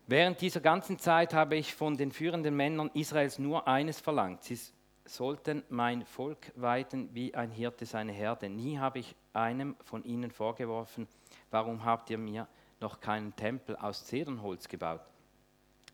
Während 0.07 0.41
dieser 0.41 0.59
ganzen 0.59 0.99
Zeit 0.99 1.33
habe 1.33 1.55
ich 1.55 1.73
von 1.73 1.95
den 1.95 2.11
führenden 2.11 2.53
Männern 2.53 2.91
Israels 2.93 3.39
nur 3.39 3.65
eines 3.65 4.01
verlangt. 4.01 4.43
Sie 4.43 4.59
sollten 5.05 5.63
mein 5.69 6.05
Volk 6.05 6.51
weiden 6.55 7.09
wie 7.13 7.33
ein 7.33 7.49
Hirte 7.49 7.85
seine 7.85 8.11
Herde. 8.11 8.49
Nie 8.49 8.77
habe 8.77 8.99
ich 8.99 9.15
einem 9.31 9.77
von 9.85 10.03
ihnen 10.03 10.29
vorgeworfen, 10.29 11.07
warum 11.49 11.85
habt 11.85 12.09
ihr 12.09 12.17
mir 12.17 12.45
noch 12.81 12.99
keinen 12.99 13.33
Tempel 13.37 13.77
aus 13.77 14.05
Zedernholz 14.05 14.67
gebaut? 14.67 15.01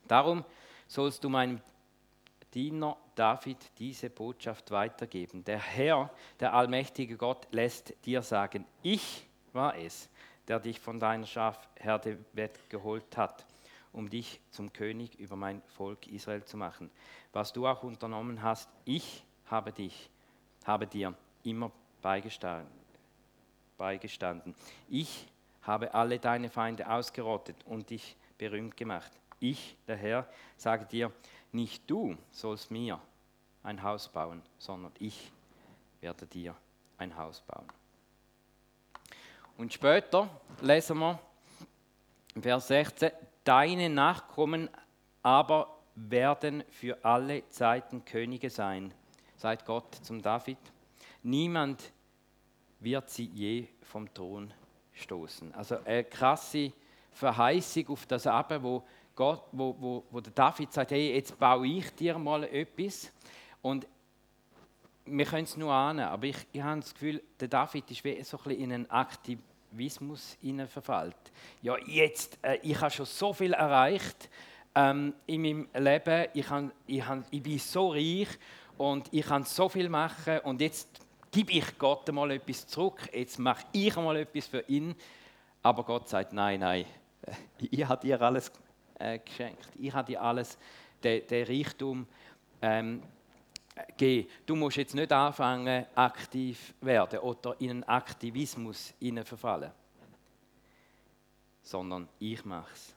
Darum 0.07 0.43
sollst 0.88 1.23
du 1.23 1.29
meinem 1.29 1.62
Diener 2.53 2.97
David 3.15 3.57
diese 3.77 4.10
Botschaft 4.10 4.71
weitergeben. 4.71 5.43
Der 5.43 5.60
Herr, 5.60 6.10
der 6.39 6.53
allmächtige 6.53 7.17
Gott, 7.17 7.47
lässt 7.51 7.93
dir 8.05 8.21
sagen, 8.21 8.65
ich 8.81 9.27
war 9.53 9.77
es, 9.77 10.10
der 10.47 10.60
dich 10.60 10.79
von 10.79 10.99
deiner 10.99 11.25
Schafherde 11.25 12.17
weggeholt 12.33 13.17
hat 13.17 13.45
um 13.97 14.10
dich 14.10 14.39
zum 14.51 14.71
König 14.71 15.19
über 15.19 15.36
mein 15.36 15.62
Volk 15.75 16.07
Israel 16.07 16.43
zu 16.43 16.55
machen. 16.55 16.91
Was 17.33 17.51
du 17.51 17.67
auch 17.67 17.81
unternommen 17.83 18.43
hast, 18.43 18.69
ich 18.86 19.23
habe 19.47 19.71
dich, 19.71 20.10
habe 20.65 20.86
dir 20.86 21.15
immer 21.43 21.71
beigestanden. 22.01 22.71
beigestanden. 23.77 24.55
Ich 24.88 25.27
habe 25.63 25.93
alle 25.93 26.19
deine 26.19 26.49
Feinde 26.49 26.89
ausgerottet 26.89 27.55
und 27.65 27.89
dich 27.89 28.15
berühmt 28.38 28.77
gemacht. 28.77 29.12
Ich, 29.39 29.77
der 29.88 29.97
Herr, 29.97 30.27
sage 30.57 30.86
dir, 30.86 31.12
nicht 31.51 31.89
du 31.89 32.17
sollst 32.31 32.71
mir 32.71 32.99
ein 33.63 33.81
Haus 33.81 34.07
bauen, 34.07 34.41
sondern 34.57 34.91
ich 34.99 35.31
werde 36.01 36.25
dir 36.25 36.55
ein 36.97 37.15
Haus 37.17 37.41
bauen. 37.41 37.67
Und 39.57 39.73
später 39.73 40.29
lesen 40.62 40.99
wir 40.99 41.19
Vers 42.39 42.67
16, 42.67 43.12
deine 43.43 43.89
Nachkommen 43.89 44.69
aber 45.23 45.77
werden 45.95 46.63
für 46.69 47.03
alle 47.03 47.49
Zeiten 47.49 48.05
Könige 48.05 48.49
sein, 48.49 48.93
sagt 49.36 49.65
Gott 49.65 49.95
zum 49.95 50.21
David. 50.21 50.60
Niemand 51.23 51.91
wird 52.79 53.10
sie 53.10 53.25
je 53.25 53.67
vom 53.81 54.13
Thron 54.13 54.53
stoßen. 54.93 55.53
Also 55.55 55.77
eine 55.83 56.03
krasse 56.03 56.71
Verheißung 57.12 57.89
auf 57.89 58.05
das 58.05 58.27
Abend, 58.27 58.63
wo, 58.63 58.83
Gott, 59.17 59.45
wo, 59.51 59.75
wo, 59.80 60.03
wo 60.12 60.21
der 60.21 60.32
David 60.32 60.71
sagt, 60.71 60.91
hey, 60.91 61.15
jetzt 61.15 61.38
baue 61.39 61.65
ich 61.65 61.89
dir 61.95 62.19
mal 62.19 62.43
etwas. 62.43 63.12
Und 63.63 63.88
wir 65.06 65.25
können 65.25 65.45
es 65.45 65.58
nur 65.58 65.73
ahnen, 65.73 66.06
aber 66.06 66.27
ich, 66.27 66.38
ich 66.51 66.62
habe 66.62 66.80
das 66.80 66.93
Gefühl, 66.93 67.23
der 67.39 67.47
David 67.47 67.89
ist 67.89 68.03
wie 68.03 68.21
so 68.23 68.38
ein 68.38 68.43
bisschen 68.43 68.62
in 68.62 68.73
einen 68.73 68.91
Aktivismus 68.91 70.38
verfällt. 70.67 71.15
Ja, 71.63 71.77
jetzt, 71.88 72.38
äh, 72.43 72.60
ich 72.62 72.80
habe 72.80 72.91
schon 72.91 73.08
so 73.08 73.34
viel 73.34 73.53
erreicht 73.53 74.30
ähm, 74.75 75.15
in 75.25 75.41
meinem 75.41 75.67
Leben, 75.73 76.27
ich, 76.36 76.47
habe, 76.47 76.71
ich, 76.86 77.03
habe, 77.03 77.23
ich 77.32 77.41
bin 77.41 77.58
so 77.58 77.93
reich 77.93 78.30
und 78.77 79.12
ich 79.12 79.25
kann 79.25 79.45
so 79.45 79.67
viel 79.67 79.89
machen 79.89 80.41
und 80.43 80.62
jetzt 80.62 80.89
gebe 81.32 81.53
ich 81.53 81.77
Gott 81.80 82.08
mal 82.12 82.30
etwas 82.30 82.67
zurück, 82.67 83.10
jetzt 83.12 83.39
mache 83.39 83.65
ich 83.71 83.95
mal 83.95 84.15
etwas 84.17 84.45
für 84.45 84.62
ihn. 84.67 84.93
Aber 85.63 85.84
Gott 85.84 86.08
sagt, 86.08 86.34
nein, 86.34 86.60
nein, 86.60 86.86
ich 87.60 87.84
habe 87.84 88.06
dir 88.06 88.21
alles 88.21 88.51
äh, 88.99 89.19
geschenkt. 89.19 89.69
Ich 89.79 89.93
habe 89.93 90.12
dir 90.12 90.21
alles, 90.21 90.57
den, 91.03 91.25
den 91.27 91.45
Reichtum 91.45 92.07
ähm, 92.62 93.01
gegeben. 93.97 94.29
Du 94.45 94.55
musst 94.55 94.77
jetzt 94.77 94.95
nicht 94.95 95.12
anfangen, 95.12 95.86
aktiv 95.95 96.73
werden 96.81 97.19
oder 97.19 97.55
in 97.60 97.69
einen 97.69 97.83
Aktivismus 97.83 98.93
verfallen, 99.23 99.71
sondern 101.62 102.07
ich 102.19 102.43
mache 102.45 102.73
es. 102.73 102.93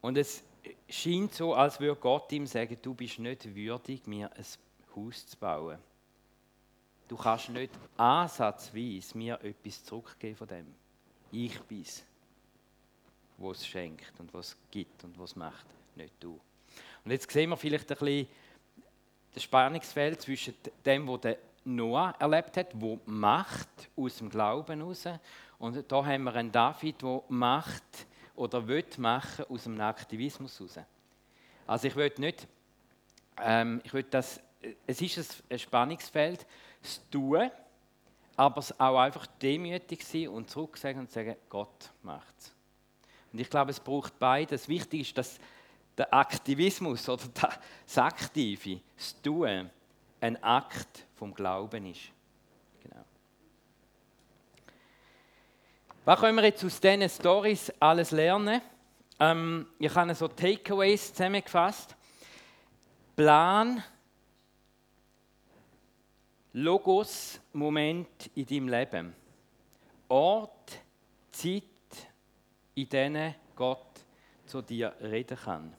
Und 0.00 0.16
es 0.16 0.42
scheint 0.88 1.34
so, 1.34 1.54
als 1.54 1.78
würde 1.78 2.00
Gott 2.00 2.32
ihm 2.32 2.46
sagen, 2.46 2.76
du 2.80 2.94
bist 2.94 3.18
nicht 3.18 3.54
würdig, 3.54 4.06
mir 4.06 4.30
ein 4.32 4.44
Haus 4.96 5.26
zu 5.26 5.36
bauen. 5.36 5.78
Du 7.06 7.16
kannst 7.16 7.48
nicht 7.50 7.72
ansatzweise 7.96 9.18
mir 9.18 9.40
etwas 9.42 9.84
zurückgeben 9.84 10.36
von 10.36 10.48
dem. 10.48 10.74
Ich 11.32 11.60
bin 11.62 11.82
es, 11.82 12.04
was 13.40 13.66
schenkt 13.66 14.12
und 14.18 14.32
was 14.32 14.56
gibt 14.70 15.02
und 15.04 15.18
was 15.18 15.34
macht, 15.34 15.66
nicht 15.96 16.14
du. 16.20 16.38
Und 17.04 17.10
jetzt 17.10 17.30
sehen 17.30 17.50
wir 17.50 17.56
vielleicht 17.56 17.90
ein 17.90 17.98
bisschen 17.98 18.28
das 19.32 19.42
Spannungsfeld 19.42 20.20
zwischen 20.20 20.54
dem, 20.84 21.06
was 21.08 21.36
Noah 21.64 22.14
erlebt 22.18 22.56
hat, 22.56 22.68
wo 22.74 22.98
Macht 23.06 23.68
aus 23.96 24.16
dem 24.16 24.30
Glauben 24.30 24.82
raus, 24.82 25.04
und 25.58 25.92
da 25.92 26.04
haben 26.04 26.24
wir 26.24 26.34
einen 26.34 26.50
David, 26.50 27.02
der 27.02 27.22
Macht 27.28 28.06
oder 28.34 28.66
will 28.66 28.84
machen 28.96 29.44
aus 29.50 29.64
dem 29.64 29.78
Aktivismus 29.78 30.58
raus. 30.58 30.78
Also 31.66 31.86
ich 31.86 31.94
will 31.94 32.12
nicht, 32.16 32.48
ähm, 33.38 33.82
ich 33.84 33.92
will 33.92 34.04
das, 34.04 34.40
es 34.86 35.02
ist 35.02 35.42
ein 35.50 35.58
Spannungsfeld, 35.58 36.46
das 36.82 37.02
Tun, 37.10 37.50
aber 38.36 38.58
es 38.58 38.80
auch 38.80 38.98
einfach 38.98 39.26
demütig 39.26 40.02
sein 40.02 40.28
und 40.28 40.48
zurück 40.48 40.78
sagen 40.78 41.00
und 41.00 41.10
sagen, 41.10 41.36
Gott 41.50 41.90
macht 42.02 42.34
es. 42.38 42.54
Und 43.32 43.38
ich 43.38 43.48
glaube, 43.48 43.70
es 43.70 43.80
braucht 43.80 44.18
beides. 44.18 44.68
Wichtig 44.68 45.02
ist, 45.02 45.18
dass 45.18 45.38
der 45.96 46.12
Aktivismus 46.12 47.08
oder 47.08 47.24
das 47.86 47.98
Aktive, 47.98 48.80
das 48.96 49.20
Tun, 49.20 49.70
ein 50.20 50.42
Akt 50.42 51.06
vom 51.16 51.34
Glauben 51.34 51.86
ist. 51.86 52.10
Genau. 52.82 53.04
Was 56.04 56.20
können 56.20 56.36
wir 56.36 56.44
jetzt 56.44 56.64
aus 56.64 56.80
diesen 56.80 57.08
Stories 57.08 57.72
alles 57.78 58.10
lernen? 58.10 58.60
Ähm, 59.18 59.66
ich 59.78 59.94
habe 59.94 60.14
so 60.14 60.28
Takeaways 60.28 61.12
zusammengefasst. 61.12 61.94
Plan 63.14 63.82
Logos, 66.52 67.38
Moment 67.52 68.30
in 68.34 68.46
deinem 68.46 68.68
Leben. 68.68 69.14
Ort, 70.08 70.80
Zeit, 71.30 71.62
in 72.74 72.88
denen 72.88 73.34
Gott 73.56 74.04
zu 74.46 74.62
dir 74.62 74.94
reden 75.00 75.36
kann. 75.36 75.74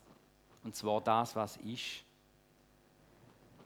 Und 0.63 0.75
zwar 0.75 1.01
das, 1.01 1.36
was 1.36 1.58
ist. 1.58 2.04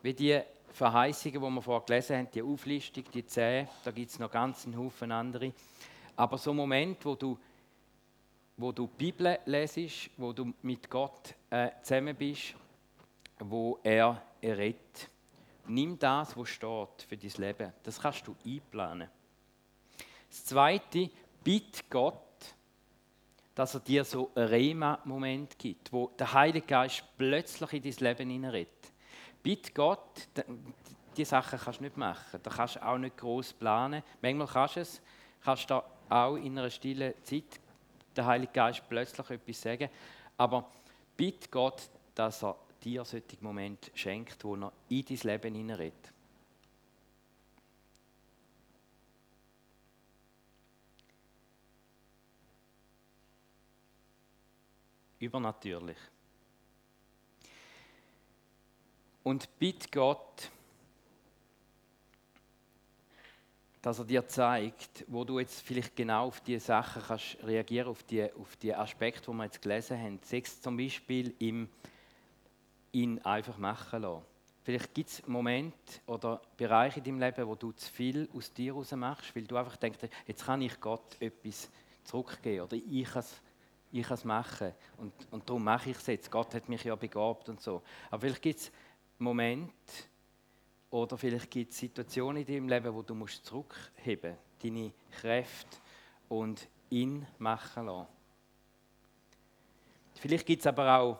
Wie 0.01 0.13
die 0.13 0.41
Verheißungen, 0.71 1.41
die 1.41 1.49
wir 1.49 1.61
vorher 1.61 1.85
gelesen 1.85 2.17
haben, 2.17 2.31
die 2.31 2.41
Auflistung, 2.41 3.03
die 3.13 3.25
zehn, 3.25 3.67
da 3.83 3.91
gibt 3.91 4.11
es 4.11 4.19
noch 4.19 4.31
ganz 4.31 4.65
einen 4.65 4.77
Haufen 4.77 5.11
andere. 5.11 5.53
Aber 6.15 6.37
so 6.37 6.51
ein 6.51 6.57
Moment, 6.57 7.03
wo 7.05 7.15
du, 7.15 7.37
wo 8.57 8.71
du 8.71 8.87
die 8.87 9.11
Bibel 9.11 9.39
lesest, 9.45 10.09
wo 10.17 10.31
du 10.31 10.53
mit 10.61 10.89
Gott 10.89 11.35
äh, 11.49 11.71
zusammen 11.81 12.15
bist, 12.15 12.55
wo 13.39 13.79
er 13.83 14.21
redet. 14.41 15.09
Nimm 15.67 15.97
das, 15.97 16.37
was 16.37 16.49
steht 16.49 17.05
für 17.07 17.17
dein 17.17 17.31
Leben. 17.37 17.73
Das 17.83 17.99
kannst 17.99 18.27
du 18.27 18.35
einplanen. 18.45 19.09
Das 20.29 20.45
Zweite, 20.45 21.09
bitte 21.43 21.83
Gott, 21.89 22.19
dass 23.55 23.73
er 23.73 23.79
dir 23.79 24.03
so 24.03 24.31
einen 24.35 24.49
Rema-Moment 24.49 25.57
gibt, 25.57 25.91
wo 25.93 26.11
der 26.19 26.33
Heilige 26.33 26.67
Geist 26.67 27.03
plötzlich 27.17 27.73
in 27.73 27.83
dein 27.83 27.93
Leben 27.93 28.29
hineinredet. 28.29 28.91
Bitte 29.41 29.71
Gott, 29.71 30.27
diese 31.15 31.29
Sachen 31.29 31.57
kannst 31.57 31.79
du 31.79 31.83
nicht 31.83 31.95
machen. 31.95 32.39
Da 32.43 32.51
kannst 32.51 32.75
du 32.75 32.85
auch 32.85 32.97
nicht 32.97 33.17
groß 33.17 33.53
planen. 33.53 34.03
Manchmal 34.21 34.47
kannst 34.47 34.75
du 34.75 34.79
es, 34.81 35.01
kannst 35.43 35.69
du 35.69 35.81
auch 36.09 36.35
in 36.35 36.57
einer 36.59 36.69
stillen 36.69 37.13
Zeit 37.23 37.61
der 38.15 38.25
Heilige 38.25 38.51
Geist 38.51 38.83
plötzlich 38.89 39.29
etwas 39.29 39.61
sagen. 39.61 39.89
Aber 40.37 40.69
bitte 41.15 41.47
Gott, 41.49 41.89
dass 42.13 42.43
er 42.43 42.57
dir 42.83 43.05
solche 43.05 43.37
Momente 43.39 43.89
schenkt, 43.93 44.43
wo 44.43 44.55
er 44.55 44.71
in 44.89 45.05
dein 45.05 45.17
Leben 45.17 45.55
hineinredet. 45.55 46.14
Übernatürlich. 55.25 55.97
Und 59.23 59.49
bitte 59.59 59.87
Gott, 59.91 60.51
dass 63.81 63.99
er 63.99 64.05
dir 64.05 64.27
zeigt, 64.27 65.03
wo 65.07 65.23
du 65.23 65.39
jetzt 65.39 65.61
vielleicht 65.61 65.95
genau 65.95 66.27
auf 66.27 66.41
diese 66.41 66.65
Sachen 66.65 67.01
kannst 67.01 67.37
reagieren, 67.43 67.87
auf 67.87 68.03
die, 68.03 68.31
auf 68.33 68.55
die 68.57 68.73
Aspekte, 68.73 69.31
die 69.31 69.37
wir 69.37 69.43
jetzt 69.45 69.61
gelesen 69.61 69.99
haben. 69.99 70.19
Sechs 70.23 70.61
zum 70.61 70.77
Beispiel 70.77 71.33
im 71.39 71.69
ihn 72.95 73.19
einfach 73.19 73.57
machen 73.57 74.01
lassen. 74.01 74.23
Vielleicht 74.63 74.93
gibt 74.93 75.09
es 75.09 75.27
Momente 75.27 75.99
oder 76.07 76.41
Bereiche 76.57 76.99
in 76.99 77.03
deinem 77.03 77.19
Leben, 77.19 77.47
wo 77.47 77.53
du 77.53 77.71
zu 77.73 77.91
viel 77.91 78.27
aus 78.33 78.51
dir 78.51 78.73
raus 78.73 78.91
machst, 78.93 79.35
weil 79.35 79.43
du 79.43 79.57
einfach 79.57 79.75
denkst, 79.75 79.99
jetzt 80.25 80.45
kann 80.45 80.61
ich 80.61 80.79
Gott 80.79 81.21
etwas 81.21 81.69
zurückgeben 82.03 82.61
oder 82.61 82.75
ich 82.75 83.03
kann 83.03 83.19
es 83.19 83.35
ich 83.99 84.07
kann 84.07 84.15
es 84.15 84.25
machen 84.25 84.73
und, 84.97 85.13
und 85.31 85.47
darum 85.49 85.63
mache 85.63 85.89
ich 85.89 85.97
es 85.97 86.07
jetzt. 86.07 86.31
Gott 86.31 86.53
hat 86.53 86.67
mich 86.67 86.83
ja 86.83 86.95
begabt 86.95 87.49
und 87.49 87.61
so. 87.61 87.81
Aber 88.09 88.21
vielleicht 88.21 88.41
gibt 88.41 88.59
es 88.59 88.71
Momente 89.19 89.73
oder 90.89 91.17
vielleicht 91.17 91.49
gibt 91.49 91.71
es 91.71 91.79
Situationen 91.79 92.43
in 92.43 92.47
deinem 92.47 92.69
Leben, 92.69 92.93
wo 92.93 93.01
du 93.01 93.15
musst 93.15 93.45
zurückheben 93.45 94.37
deine 94.61 94.91
Kräfte 95.19 95.77
und 96.29 96.67
ihn 96.89 97.25
machen 97.37 97.85
lassen. 97.85 98.07
Vielleicht 100.15 100.45
gibt 100.45 100.61
es 100.61 100.67
aber 100.67 100.97
auch 100.97 101.19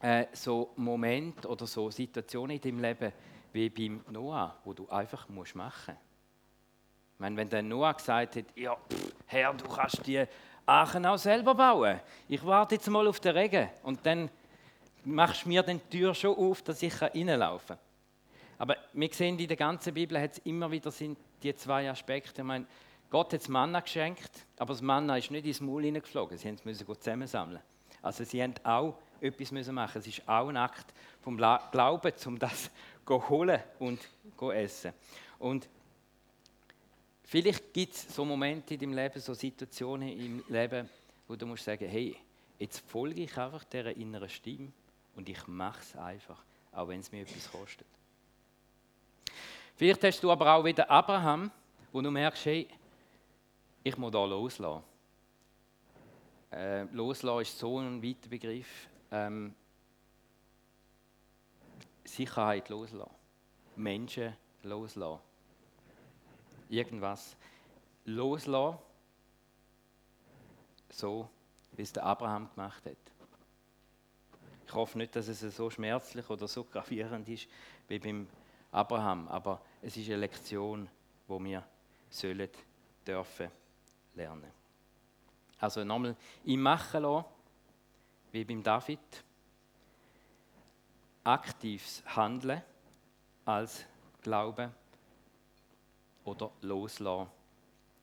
äh, 0.00 0.26
so 0.32 0.72
Momente 0.76 1.48
oder 1.48 1.66
so 1.66 1.90
Situationen 1.90 2.56
in 2.56 2.60
deinem 2.60 2.80
Leben 2.80 3.12
wie 3.52 3.68
beim 3.68 4.04
Noah, 4.10 4.56
wo 4.64 4.72
du 4.72 4.88
einfach 4.88 5.28
musst 5.28 5.54
machen 5.54 5.94
musst. 5.94 6.06
Ich 7.14 7.20
meine, 7.20 7.36
wenn 7.36 7.48
der 7.48 7.62
Noah 7.62 7.94
gesagt 7.94 8.36
hat, 8.36 8.44
ja, 8.56 8.76
pff, 8.76 9.14
Herr, 9.26 9.52
du 9.52 9.68
kannst 9.68 10.06
die 10.06 10.24
Aachen 10.66 11.06
auch 11.06 11.18
selber 11.18 11.54
bauen. 11.54 12.00
Ich 12.28 12.44
warte 12.44 12.76
jetzt 12.76 12.88
mal 12.88 13.06
auf 13.06 13.20
den 13.20 13.36
Regen 13.36 13.68
und 13.82 14.04
dann 14.04 14.30
machst 15.04 15.44
du 15.44 15.48
mir 15.48 15.62
die 15.62 15.78
Tür 15.78 16.14
schon 16.14 16.36
auf, 16.36 16.62
dass 16.62 16.82
ich 16.82 17.00
reinlaufen 17.00 17.76
kann. 17.76 17.78
Aber 18.58 18.76
wir 18.92 19.08
sehen 19.12 19.38
in 19.38 19.48
der 19.48 19.56
ganzen 19.56 19.94
Bibel 19.94 20.20
hat 20.20 20.32
es 20.32 20.38
immer 20.38 20.70
wieder 20.70 20.90
sind 20.90 21.18
die 21.42 21.54
zwei 21.54 21.88
Aspekte. 21.88 22.42
Ich 22.42 22.46
meine, 22.46 22.66
Gott 23.08 23.32
hat 23.32 23.40
das 23.40 23.48
Manna 23.48 23.80
geschenkt, 23.80 24.30
aber 24.58 24.74
das 24.74 24.82
Manna 24.82 25.16
ist 25.16 25.30
nicht 25.30 25.46
ins 25.46 25.60
Maul 25.60 25.84
hineingeflogen. 25.84 26.36
Sie 26.36 26.50
mussten 26.50 26.68
es 26.68 26.98
zusammensammeln. 27.00 27.60
Also 28.02 28.24
sie 28.24 28.42
haben 28.42 28.54
auch 28.62 28.94
etwas 29.20 29.50
müssen 29.50 29.74
machen. 29.74 29.98
Es 29.98 30.06
ist 30.06 30.28
auch 30.28 30.48
ein 30.48 30.56
Akt 30.56 30.92
vom 31.20 31.36
Glauben, 31.36 32.12
um 32.26 32.38
das 32.38 32.70
zu 33.06 33.28
holen 33.28 33.60
und 33.78 34.00
zu 34.38 34.50
essen. 34.50 34.92
Und 35.38 35.68
Vielleicht 37.30 37.72
gibt 37.72 37.94
es 37.94 38.12
so 38.12 38.24
Momente 38.24 38.74
in 38.74 38.80
deinem 38.80 38.92
Leben, 38.94 39.20
so 39.20 39.34
Situationen 39.34 40.08
im 40.08 40.44
Leben, 40.48 40.90
wo 41.28 41.36
du 41.36 41.46
musst 41.46 41.62
sagen, 41.62 41.88
hey, 41.88 42.16
jetzt 42.58 42.80
folge 42.80 43.22
ich 43.22 43.38
einfach 43.38 43.62
dieser 43.62 43.96
inneren 43.96 44.28
Stimme 44.28 44.72
und 45.14 45.28
ich 45.28 45.46
mache 45.46 45.78
es 45.78 45.94
einfach, 45.94 46.42
auch 46.72 46.88
wenn 46.88 46.98
es 46.98 47.12
mir 47.12 47.22
etwas 47.22 47.48
kostet. 47.52 47.86
Vielleicht 49.76 50.02
hast 50.02 50.20
du 50.24 50.32
aber 50.32 50.52
auch 50.52 50.64
wieder 50.64 50.90
Abraham, 50.90 51.52
wo 51.92 52.00
du 52.00 52.10
merkst, 52.10 52.46
hey, 52.46 52.68
ich 53.84 53.96
muss 53.96 54.10
da 54.10 54.24
loslassen. 54.24 54.82
Äh, 56.50 56.82
loslassen 56.92 57.42
ist 57.42 57.56
so 57.56 57.78
ein 57.78 58.02
weiter 58.02 58.28
Begriff. 58.28 58.88
Ähm, 59.12 59.54
Sicherheit 62.02 62.68
loslassen. 62.70 63.14
Menschen 63.76 64.36
loslassen. 64.64 65.29
Irgendwas 66.70 67.36
loslassen. 68.06 68.78
So, 70.88 71.28
wie 71.72 71.82
es 71.82 71.92
der 71.92 72.04
Abraham 72.04 72.48
gemacht 72.54 72.84
hat. 72.86 72.96
Ich 74.66 74.74
hoffe 74.74 74.98
nicht, 74.98 75.14
dass 75.16 75.28
es 75.28 75.40
so 75.40 75.68
schmerzlich 75.68 76.28
oder 76.30 76.46
so 76.46 76.64
gravierend 76.64 77.28
ist 77.28 77.48
wie 77.88 77.98
beim 77.98 78.28
Abraham, 78.70 79.26
aber 79.28 79.60
es 79.82 79.96
ist 79.96 80.06
eine 80.06 80.18
Lektion, 80.18 80.88
wo 81.26 81.42
wir 81.42 81.64
sollen 82.08 82.48
dürfen 83.06 83.50
lernen. 84.14 84.50
Also 85.58 85.84
nochmal 85.84 86.16
im 86.44 86.62
Machen 86.62 87.02
lassen, 87.02 87.24
wie 88.32 88.44
beim 88.44 88.62
David, 88.62 89.24
aktives 91.24 92.02
Handeln 92.06 92.62
als 93.44 93.84
Glauben 94.22 94.72
oder 96.24 96.50
loslassen, 96.62 97.28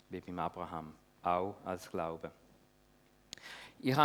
wie 0.10 0.22
beim 0.22 0.40
Abraham, 0.40 0.94
auch 1.24 1.56
als 1.66 1.90
Glauben. 1.90 2.32
Ich 3.80 3.96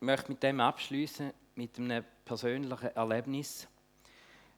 möchte 0.00 0.30
mit 0.30 0.42
dem 0.42 0.60
abschließen 0.60 1.32
mit 1.56 1.78
einem 1.78 2.04
persönlichen 2.24 2.94
Erlebnis. 2.94 3.66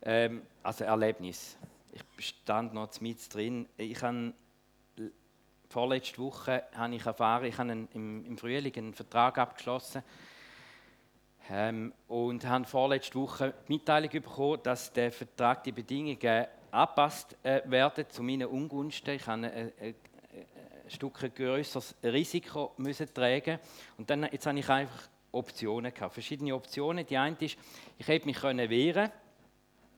Ähm, 0.02 0.42
also 0.62 0.84
Erlebnis. 0.84 1.56
Ich 1.92 2.26
stand 2.28 2.74
noch 2.74 3.00
mit 3.00 3.34
drin. 3.34 3.68
Ich 3.76 4.02
habe 4.02 4.34
vorletzte 5.68 6.18
Woche 6.18 6.64
habe 6.74 6.94
ich 6.94 7.04
erfahren, 7.04 7.44
ich 7.44 7.58
habe 7.58 7.70
einen, 7.70 7.88
im, 7.92 8.24
im 8.24 8.38
Frühling 8.38 8.74
einen 8.76 8.94
Vertrag 8.94 9.38
abgeschlossen 9.38 10.02
ähm, 11.50 11.92
und 12.08 12.44
habe 12.46 12.64
vorletzte 12.64 13.14
Woche 13.16 13.54
die 13.68 13.74
Mitteilung 13.74 14.10
bekommen, 14.10 14.60
dass 14.62 14.92
der 14.92 15.12
Vertrag 15.12 15.62
die 15.64 15.72
Bedingungen 15.72 16.46
angepasst 16.70 17.36
äh, 17.42 17.62
werden 17.64 18.08
zu 18.08 18.22
meinen 18.22 18.48
Ungunsten. 18.48 19.14
Ich 19.14 19.26
habe 19.26 19.46
ein, 19.46 19.52
ein, 19.52 19.72
ein 19.80 19.94
Stück 20.88 21.34
größeres 21.34 21.96
Risiko 22.02 22.72
müssen 22.76 23.12
tragen 23.12 23.58
und 23.96 24.08
dann 24.08 24.24
jetzt 24.24 24.46
habe 24.46 24.58
ich 24.58 24.68
einfach 24.68 25.08
Optionen 25.32 25.92
gehabt, 25.92 26.14
verschiedene 26.14 26.54
Optionen. 26.54 27.04
Die 27.04 27.16
eine 27.16 27.36
ist, 27.40 27.58
ich 27.98 28.08
hätte 28.08 28.26
mich 28.26 28.36
können 28.36 28.68
wehren 28.70 29.10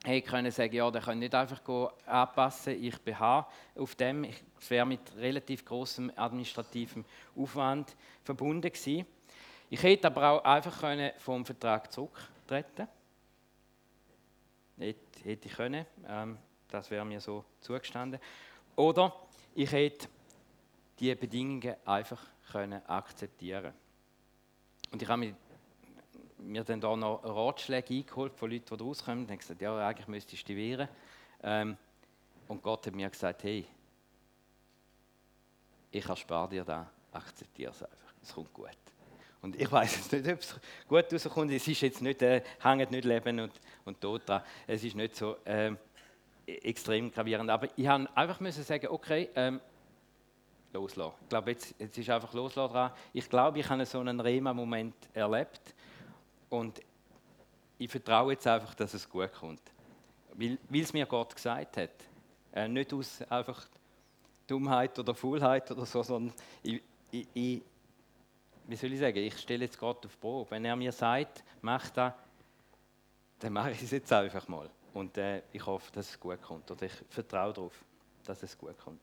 hey, 0.03 0.21
können 0.21 0.51
sagen, 0.51 0.73
ja, 0.73 0.89
der 0.89 1.01
kann 1.01 1.19
nicht 1.19 1.35
einfach 1.35 1.61
anpassen, 2.05 2.83
ich 2.83 2.97
beharre 2.99 3.45
auf 3.75 3.95
dem. 3.95 4.25
Es 4.59 4.69
wäre 4.69 4.85
mit 4.85 5.15
relativ 5.17 5.63
großem 5.63 6.11
administrativem 6.15 7.05
Aufwand 7.35 7.95
verbunden 8.23 8.71
gewesen. 8.71 9.05
Ich 9.69 9.83
hätte 9.83 10.07
aber 10.07 10.29
auch 10.31 10.43
einfach 10.43 10.79
können 10.81 11.11
vom 11.17 11.45
Vertrag 11.45 11.91
zurücktreten 11.91 12.87
hätte, 14.81 15.23
hätte 15.23 15.47
ich 15.47 15.53
können, 15.53 15.85
ähm, 16.07 16.37
das 16.73 16.89
wäre 16.89 17.05
mir 17.05 17.19
so 17.19 17.43
zugestanden. 17.59 18.19
Oder 18.75 19.13
ich 19.53 19.71
hätte 19.71 20.07
die 20.99 21.13
Bedingungen 21.15 21.75
einfach 21.85 22.21
können 22.51 22.85
akzeptieren 22.87 23.73
Und 24.91 25.01
ich 25.01 25.07
habe 25.07 25.33
mir 26.37 26.63
dann 26.63 26.81
da 26.81 26.95
noch 26.95 27.23
Ratschläge 27.23 27.93
eingeholt 27.93 28.33
von 28.35 28.51
Leuten, 28.51 28.77
die 28.77 28.83
rauskommen 28.83 29.25
und 29.25 29.39
gesagt, 29.39 29.61
ja, 29.61 29.87
eigentlich 29.87 30.07
müsstest 30.07 30.47
du 30.49 30.55
wehren. 30.55 30.87
Ähm, 31.43 31.77
und 32.47 32.61
Gott 32.61 32.85
hat 32.85 32.95
mir 32.95 33.09
gesagt, 33.09 33.43
hey, 33.43 33.65
ich 35.91 36.05
erspare 36.05 36.49
dir 36.49 36.63
das, 36.63 36.87
akzeptiere 37.11 37.71
es 37.71 37.83
einfach, 37.83 38.13
es 38.21 38.33
kommt 38.33 38.53
gut. 38.53 38.69
Und 39.41 39.59
ich 39.59 39.71
weiß 39.71 39.95
jetzt 39.95 40.11
nicht, 40.11 40.27
ob 40.27 40.39
es 40.39 40.59
gut 40.87 41.13
rauskommt, 41.13 41.51
es 41.51 41.67
ist 41.67 41.81
jetzt 41.81 42.01
nicht, 42.01 42.21
äh, 42.21 42.43
hängt 42.59 42.91
nicht 42.91 43.05
Leben 43.05 43.39
und, 43.39 43.53
und 43.85 43.99
Tod 43.99 44.27
dran, 44.27 44.43
es 44.67 44.83
ist 44.83 44.95
nicht 44.95 45.15
so 45.15 45.37
äh, 45.45 45.71
extrem 46.63 47.11
gravierend, 47.11 47.49
aber 47.49 47.67
ich 47.75 47.87
habe 47.87 48.07
einfach 48.15 48.39
müssen 48.39 48.63
sagen, 48.63 48.87
okay, 48.89 49.29
ähm, 49.35 49.59
loslassen. 50.73 51.15
Ich 51.23 51.29
glaube, 51.29 51.51
jetzt, 51.51 51.75
jetzt 51.79 51.97
ist 51.97 52.09
einfach 52.09 52.33
loslassen 52.33 52.73
dran. 52.73 52.91
Ich 53.13 53.29
glaube, 53.29 53.59
ich 53.59 53.69
habe 53.69 53.85
so 53.85 53.99
einen 53.99 54.19
Rema-Moment 54.19 54.95
erlebt, 55.13 55.75
und 56.51 56.81
ich 57.77 57.89
vertraue 57.89 58.33
jetzt 58.33 58.45
einfach, 58.45 58.75
dass 58.75 58.93
es 58.93 59.09
gut 59.09 59.31
kommt. 59.33 59.61
Weil, 60.33 60.57
es 60.73 60.93
mir 60.93 61.05
Gott 61.05 61.33
gesagt 61.33 61.77
hat. 61.77 61.89
Äh, 62.53 62.67
nicht 62.67 62.93
aus 62.93 63.21
einfach 63.29 63.67
Dummheit 64.45 64.99
oder 64.99 65.15
Faulheit 65.15 65.71
oder 65.71 65.85
so, 65.85 66.03
sondern 66.03 66.35
ich, 66.61 66.81
ich, 67.09 67.27
ich, 67.33 67.61
wie 68.67 68.75
soll 68.75 68.91
ich 68.91 68.99
sagen, 68.99 69.17
ich 69.17 69.37
stelle 69.37 69.63
jetzt 69.63 69.79
Gott 69.79 70.05
auf 70.05 70.19
Probe. 70.19 70.51
Wenn 70.51 70.65
er 70.65 70.75
mir 70.75 70.91
sagt, 70.91 71.41
mach 71.61 71.89
das, 71.89 72.13
dann 73.39 73.53
mache 73.53 73.71
ich 73.71 73.81
es 73.81 73.91
jetzt 73.91 74.11
einfach 74.11 74.47
mal. 74.49 74.69
Und 74.93 75.17
äh, 75.17 75.41
ich 75.51 75.65
hoffe, 75.65 75.91
dass 75.93 76.09
es 76.09 76.19
gut 76.19 76.41
kommt. 76.41 76.69
Oder 76.69 76.85
ich 76.85 76.93
vertraue 77.09 77.53
darauf, 77.53 77.73
dass 78.25 78.43
es 78.43 78.57
gut 78.57 78.77
kommt. 78.77 78.99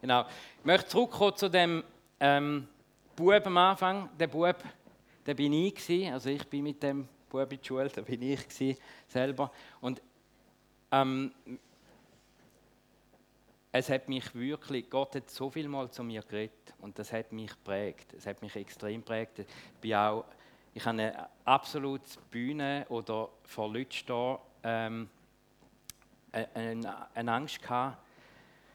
Genau. 0.00 0.26
Ich 0.58 0.64
möchte 0.64 0.88
zurückkommen 0.88 1.36
zu 1.36 1.48
dem 1.48 1.82
ähm, 2.20 2.68
Bub 3.16 3.46
am 3.46 3.56
Anfang, 3.56 4.08
der 4.16 4.28
Bub, 4.28 4.56
der 5.26 5.34
bin 5.34 5.52
ich 5.52 5.74
gewesen. 5.74 6.12
also 6.12 6.30
ich 6.30 6.46
bin 6.46 6.64
mit 6.64 6.82
dem 6.82 7.08
Bub 7.28 7.52
in 7.52 7.60
die 7.60 7.66
Schule, 7.66 7.88
da 7.88 8.00
bin 8.00 8.22
ich 8.22 8.48
gewesen, 8.48 8.80
selber. 9.08 9.50
Und 9.80 10.00
ähm, 10.92 11.32
es 13.72 13.90
hat 13.90 14.08
mich 14.08 14.34
wirklich, 14.34 14.88
Gott 14.88 15.14
hat 15.14 15.30
so 15.30 15.50
viel 15.50 15.68
mal 15.68 15.90
zu 15.90 16.02
mir 16.02 16.22
geredet 16.22 16.74
und 16.80 16.98
das 16.98 17.12
hat 17.12 17.32
mich 17.32 17.52
prägt. 17.62 18.14
Es 18.14 18.26
hat 18.26 18.40
mich 18.40 18.54
extrem 18.56 19.02
prägt. 19.02 19.40
Ich 19.40 19.46
bin 19.80 19.94
auch, 19.94 20.24
ich 20.78 20.86
habe 20.86 21.28
absolute 21.44 22.20
Bühne 22.30 22.86
oder 22.88 23.28
vor 23.44 23.72
Leuten 23.72 23.92
stehen, 23.92 24.38
ähm, 24.62 25.10
eine, 26.32 27.06
eine 27.14 27.32
Angst 27.32 27.60
gehabt, 27.60 27.98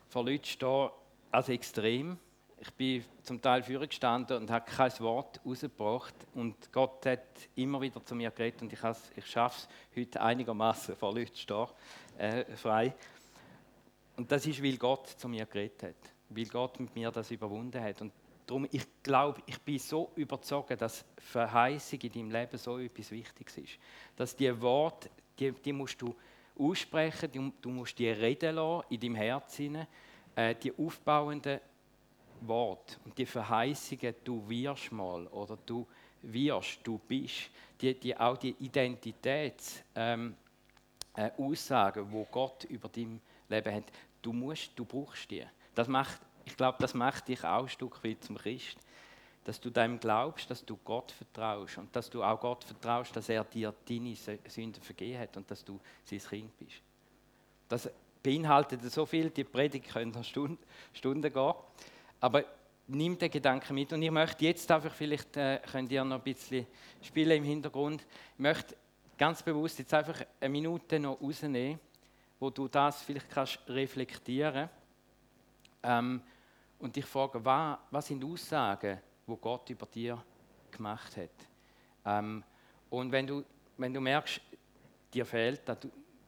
vor 0.10 0.26
Leuten 0.26 0.46
stehen, 0.46 0.90
also 1.32 1.52
extrem 1.52 2.18
ich 2.64 2.72
bin 2.72 3.04
zum 3.24 3.42
Teil 3.42 3.62
vorgestanden 3.62 4.38
und 4.38 4.50
habe 4.50 4.70
kein 4.70 5.00
Wort 5.00 5.42
rausgebracht. 5.46 6.16
Und 6.34 6.72
Gott 6.72 7.06
hat 7.06 7.50
immer 7.56 7.82
wieder 7.82 8.04
zu 8.06 8.16
mir 8.16 8.32
geredet 8.32 8.62
und 8.62 8.72
ich, 8.72 8.80
ich 9.18 9.26
schaffe 9.26 9.68
es 9.94 9.98
heute 9.98 10.22
einigermaßen 10.22 10.96
vor 10.96 11.14
Leuten 11.14 11.36
stehen, 11.36 11.68
äh, 12.18 12.46
frei. 12.56 12.96
Und 14.16 14.32
das 14.32 14.46
ist, 14.46 14.64
weil 14.64 14.78
Gott 14.78 15.08
zu 15.08 15.28
mir 15.28 15.46
geredet 15.46 15.84
hat, 15.84 16.14
weil 16.30 16.46
Gott 16.46 16.80
mit 16.80 16.96
mir 16.96 17.12
das 17.12 17.32
überwunden 17.32 17.84
hat. 17.84 18.02
Und 18.02 18.14
darum, 18.46 18.68
ich 18.72 18.86
glaube, 19.02 19.42
ich 19.46 19.60
bin 19.60 19.80
so 19.80 20.12
überzeugt, 20.16 20.82
dass 20.82 21.06
Verheißung 21.18 22.00
in 22.02 22.12
deinem 22.12 22.32
Leben 22.32 22.58
so 22.58 22.78
etwas 22.78 23.12
Wichtiges 23.12 23.58
ist. 23.58 23.80
Dass 24.16 24.36
die 24.36 24.62
Worte, 24.62 25.10
die, 25.40 25.52
die 25.52 25.74
musst 25.74 26.02
du 26.02 26.16
aussprechen, 26.58 27.32
du, 27.32 27.52
du 27.62 27.70
musst 27.70 27.98
die 27.98 28.10
reden 28.10 28.56
lassen 28.56 28.86
in 28.90 29.00
deinem 29.00 29.16
Herzen, 29.16 29.88
äh, 30.36 30.56
die 30.56 30.78
aufbauenden 30.78 31.60
Wort 32.42 33.00
und 33.06 33.18
die 33.18 33.26
Verheißungen, 33.26 34.16
du 34.24 34.48
wirst 34.50 34.92
mal 34.92 35.28
oder 35.28 35.58
du 35.66 35.88
wirst, 36.22 36.80
du 36.84 37.00
bist, 37.08 37.50
die, 37.80 38.00
die, 38.00 38.16
auch 38.18 38.38
die 38.38 38.56
Identitätsaussagen, 38.60 39.86
ähm, 39.96 40.36
äh, 41.16 42.12
wo 42.12 42.26
Gott 42.26 42.66
über 42.66 42.90
dein 42.90 43.22
Leben 43.50 43.76
hat, 43.76 43.86
du 44.22 44.34
musst, 44.34 44.72
du 44.76 44.86
brauchst 44.86 45.30
die. 45.32 45.44
Das 45.76 45.88
macht, 45.88 46.20
ich 46.46 46.58
glaube, 46.58 46.78
das 46.80 46.94
macht 46.94 47.28
dich 47.28 47.44
auch 47.44 47.64
ein 47.64 47.70
Stück 47.70 48.04
weit 48.04 48.24
zum 48.24 48.38
Christ, 48.38 48.78
dass 49.44 49.60
du 49.60 49.70
dem 49.70 50.00
glaubst, 50.00 50.50
dass 50.50 50.64
du 50.64 50.78
Gott 50.78 51.12
vertraust 51.12 51.78
und 51.78 51.94
dass 51.96 52.10
du 52.10 52.24
auch 52.24 52.40
Gott 52.40 52.64
vertraust, 52.64 53.16
dass 53.16 53.30
er 53.30 53.44
dir 53.44 53.74
deine 53.88 54.16
Sünden 54.16 54.82
vergeben 54.82 55.20
hat 55.20 55.36
und 55.38 55.50
dass 55.50 55.64
du 55.64 55.80
sein 56.06 56.20
Kind 56.20 56.58
bist. 56.58 56.82
Das 57.68 57.90
beinhaltet 58.22 58.82
so 58.90 59.06
viel, 59.06 59.30
die 59.30 59.44
Predigt 59.44 59.90
könnte 59.90 60.24
Stunden, 60.24 60.64
Stunden 60.94 61.34
gehen. 61.34 61.54
Aber 62.22 62.46
nimm 62.88 63.18
den 63.18 63.30
Gedanken 63.30 63.74
mit. 63.76 63.92
Und 63.92 64.02
ich 64.02 64.12
möchte 64.12 64.46
jetzt 64.46 64.70
einfach, 64.72 64.94
vielleicht 64.94 65.36
äh, 65.36 65.60
könnt 65.72 65.92
ihr 65.92 66.04
noch 66.04 66.18
ein 66.18 66.24
bisschen 66.24 66.66
spielen 67.02 67.38
im 67.38 67.44
Hintergrund. 67.44 68.06
Ich 68.34 68.40
möchte 68.40 68.76
ganz 69.18 69.44
bewusst 69.44 69.80
jetzt 69.80 69.94
einfach 69.94 70.26
eine 70.40 70.50
Minute 70.50 71.00
noch 71.00 71.20
rausnehmen, 71.22 71.80
wo 72.40 72.50
du 72.50 72.68
das 72.68 73.02
vielleicht 73.02 73.30
kannst 73.30 73.60
reflektieren 73.68 74.70
ähm, 75.84 76.22
und 76.84 76.94
dich 76.98 77.06
fragen, 77.06 77.44
was, 77.46 77.78
was 77.92 78.08
sind 78.08 78.24
Aussagen, 78.26 79.00
wo 79.26 79.38
Gott 79.38 79.70
über 79.70 79.86
dir 79.86 80.22
gemacht 80.70 81.16
hat. 81.16 81.30
Ähm, 82.06 82.44
und 82.90 83.10
wenn 83.10 83.26
du, 83.26 83.46
wenn 83.78 83.94
du 83.94 84.02
merkst, 84.02 84.42
dir 85.14 85.26
fehlt 85.26 85.62
das, 85.64 85.78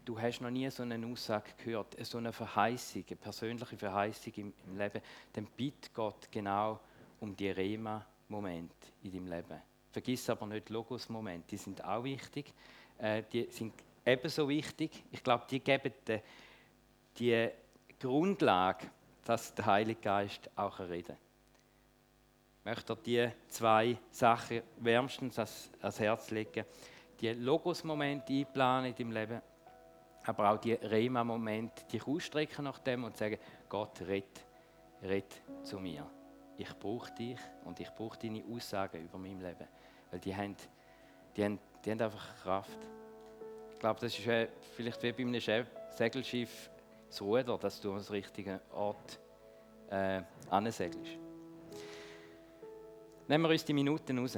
du 0.05 0.17
hast 0.17 0.39
noch 0.39 0.49
nie 0.49 0.69
so 0.69 0.83
eine 0.83 1.05
Aussage 1.05 1.51
gehört, 1.57 1.97
so 2.05 2.19
eine 2.19 2.31
Verheißung, 2.31 3.03
eine 3.05 3.17
persönliche 3.17 3.75
Verheißung 3.75 4.33
im, 4.37 4.53
im 4.65 4.77
Leben, 4.77 5.01
dann 5.33 5.45
bitte 5.57 5.89
Gott 5.93 6.31
genau 6.31 6.79
um 7.19 7.35
die 7.35 7.49
Rema-Momente 7.49 8.73
in 9.03 9.11
deinem 9.11 9.27
Leben. 9.27 9.61
Vergiss 9.91 10.29
aber 10.29 10.47
nicht 10.47 10.69
Logos-Momente, 10.69 11.47
die 11.49 11.57
sind 11.57 11.83
auch 11.83 12.05
wichtig. 12.05 12.53
Äh, 12.97 13.23
die 13.29 13.47
sind 13.51 13.73
ebenso 14.05 14.47
wichtig. 14.47 15.03
Ich 15.11 15.21
glaube, 15.21 15.43
die 15.49 15.59
geben 15.59 15.91
die, 16.07 16.21
die 17.17 17.49
Grundlage, 17.99 18.87
dass 19.25 19.53
der 19.55 19.65
Heilige 19.65 19.99
Geist 19.99 20.49
auch 20.55 20.79
reden 20.79 21.17
Ich 22.59 22.65
möchte 22.65 22.95
dir 22.95 23.33
zwei 23.47 23.97
Sachen 24.11 24.61
wärmstens 24.77 25.37
ans, 25.39 25.99
Herz 25.99 26.29
legen. 26.31 26.63
Die 27.19 27.33
Logos-Momente 27.33 28.31
einplanen 28.31 28.91
in 28.91 28.95
deinem 28.95 29.11
Leben, 29.11 29.41
aber 30.25 30.51
auch 30.51 30.57
die 30.57 30.73
Rema-Momente, 30.73 31.85
dich 31.85 32.05
ausstrecken 32.05 32.65
nach 32.65 32.79
dem 32.79 33.03
und 33.03 33.17
sagen, 33.17 33.37
Gott, 33.67 33.99
red, 34.01 34.45
red 35.01 35.41
zu 35.63 35.79
mir. 35.79 36.05
Ich 36.57 36.73
brauche 36.77 37.11
dich 37.11 37.39
und 37.63 37.79
ich 37.79 37.89
brauche 37.89 38.19
deine 38.19 38.43
Aussagen 38.51 39.03
über 39.03 39.17
mein 39.17 39.41
Leben. 39.41 39.67
Weil 40.11 40.19
die 40.19 40.35
haben, 40.35 40.55
die 41.35 41.43
haben, 41.43 41.59
die 41.83 41.91
haben 41.91 42.01
einfach 42.01 42.35
Kraft. 42.43 42.79
Ich 43.73 43.79
glaube, 43.79 43.99
das 43.99 44.17
ist 44.17 44.49
vielleicht 44.75 45.01
wie 45.03 45.11
bei 45.11 45.23
einem 45.23 45.65
Segelschiff 45.91 46.69
das 47.15 47.21
Ruder, 47.21 47.57
dass 47.57 47.79
du 47.79 47.91
den 47.91 47.99
richtigen 48.09 48.59
Ort 48.73 49.19
äh, 49.89 50.21
ansegelst. 50.49 51.17
Nehmen 53.27 53.43
wir 53.45 53.51
uns 53.51 53.63
die 53.63 53.73
Minuten 53.73 54.19
raus. 54.19 54.37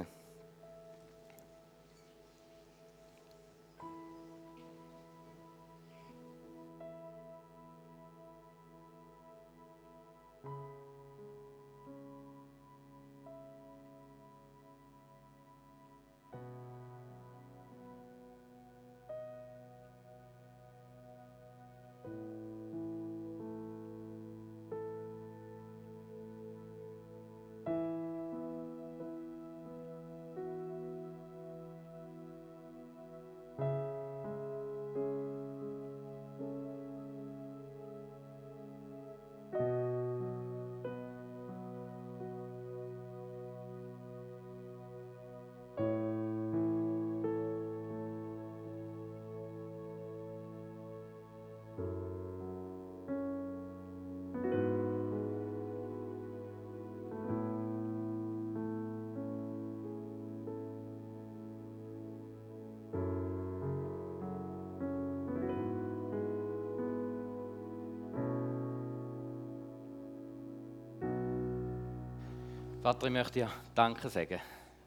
Vater, 72.87 73.07
ich 73.07 73.11
möchte 73.11 73.33
dir 73.33 73.51
Danke 73.75 74.07
sagen 74.07 74.39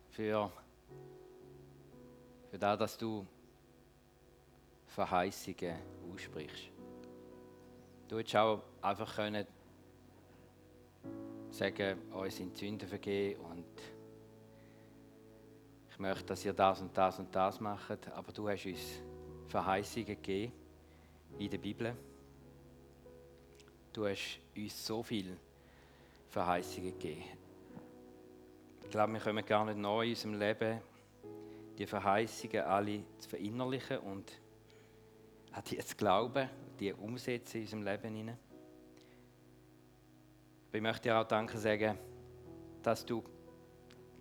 für, 0.08 0.50
für 2.50 2.58
das, 2.58 2.78
dass 2.78 2.96
du 2.96 3.26
Verheißungen 4.86 5.74
aussprichst. 6.10 6.70
Du 8.08 8.18
hättest 8.18 8.36
auch 8.36 8.62
einfach 8.80 9.14
können 9.16 9.46
sagen, 11.50 11.98
euch 12.14 12.36
sind 12.36 12.56
Sünden 12.56 12.88
vergeben 12.88 13.38
und 13.44 13.66
ich 15.90 15.98
möchte, 15.98 16.24
dass 16.24 16.42
ihr 16.46 16.54
das 16.54 16.80
und 16.80 16.96
das 16.96 17.18
und 17.18 17.34
das 17.34 17.60
macht, 17.60 18.08
aber 18.14 18.32
du 18.32 18.48
hast 18.48 18.64
uns 18.64 19.02
Verheißungen 19.48 20.06
gegeben 20.06 20.54
in 21.38 21.50
der 21.50 21.58
Bibel. 21.58 21.94
Du 23.92 24.06
hast 24.06 24.40
uns 24.56 24.86
so 24.86 25.02
viele 25.02 25.36
Verheißungen 26.30 26.98
gegeben. 26.98 27.39
Ich 28.90 28.92
glaube, 28.92 29.12
wir 29.12 29.20
kommen 29.20 29.46
gar 29.46 29.64
nicht 29.66 29.79
neu 29.79 30.03
in 30.03 30.11
unserem 30.11 30.35
Leben, 30.35 30.81
die 31.79 31.87
Verheißungen 31.87 32.62
alle 32.62 33.05
zu 33.18 33.29
verinnerlichen 33.29 33.98
und 33.98 34.33
an 35.53 35.62
die 35.70 35.79
zu 35.79 35.94
glauben, 35.94 36.50
die 36.81 36.92
umsetzen 36.92 37.59
in 37.59 37.62
unserem 37.62 37.83
Leben 37.85 38.14
hinein. 38.16 38.38
Ich 40.72 40.81
möchte 40.81 41.03
dir 41.03 41.20
auch 41.20 41.24
Danke 41.24 41.57
sagen, 41.57 41.96
dass 42.83 43.07
du 43.07 43.22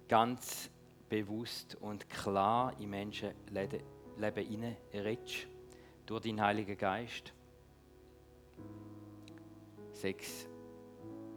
ganz 0.07 0.69
bewusst 1.09 1.73
und 1.81 2.07
klar 2.07 2.79
in 2.79 2.91
Menschenleben 2.91 3.81
hinein 4.19 4.77
redest, 4.93 5.47
durch 6.05 6.21
deinen 6.21 6.41
Heiligen 6.41 6.77
Geist. 6.77 7.33
Sechs 9.93 10.47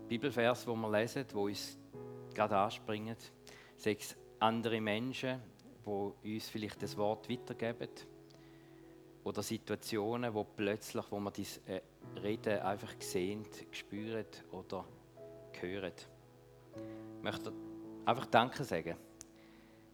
Bibelvers, 0.06 0.66
wo 0.66 0.74
wir 0.74 0.90
lesen, 0.90 1.24
wo 1.32 1.46
uns 1.46 1.78
gerade 2.34 2.56
anspringen. 2.56 3.16
Sechs 3.76 4.16
andere 4.38 4.80
Menschen, 4.80 5.40
die 5.84 6.34
uns 6.34 6.48
vielleicht 6.48 6.82
das 6.82 6.96
Wort 6.96 7.28
weitergeben. 7.28 7.88
Oder 9.24 9.42
Situationen, 9.42 10.34
wo 10.34 10.44
plötzlich, 10.44 11.04
wo 11.10 11.20
man 11.20 11.32
dieses 11.32 11.58
äh, 11.66 11.80
Reden 12.20 12.58
einfach 12.60 12.92
sehen, 12.98 13.46
spüren 13.70 14.26
oder 14.50 14.84
hören. 15.60 15.92
Ich 17.16 17.22
möchte 17.22 17.52
einfach 18.04 18.26
Danke 18.26 18.64
sagen, 18.64 18.96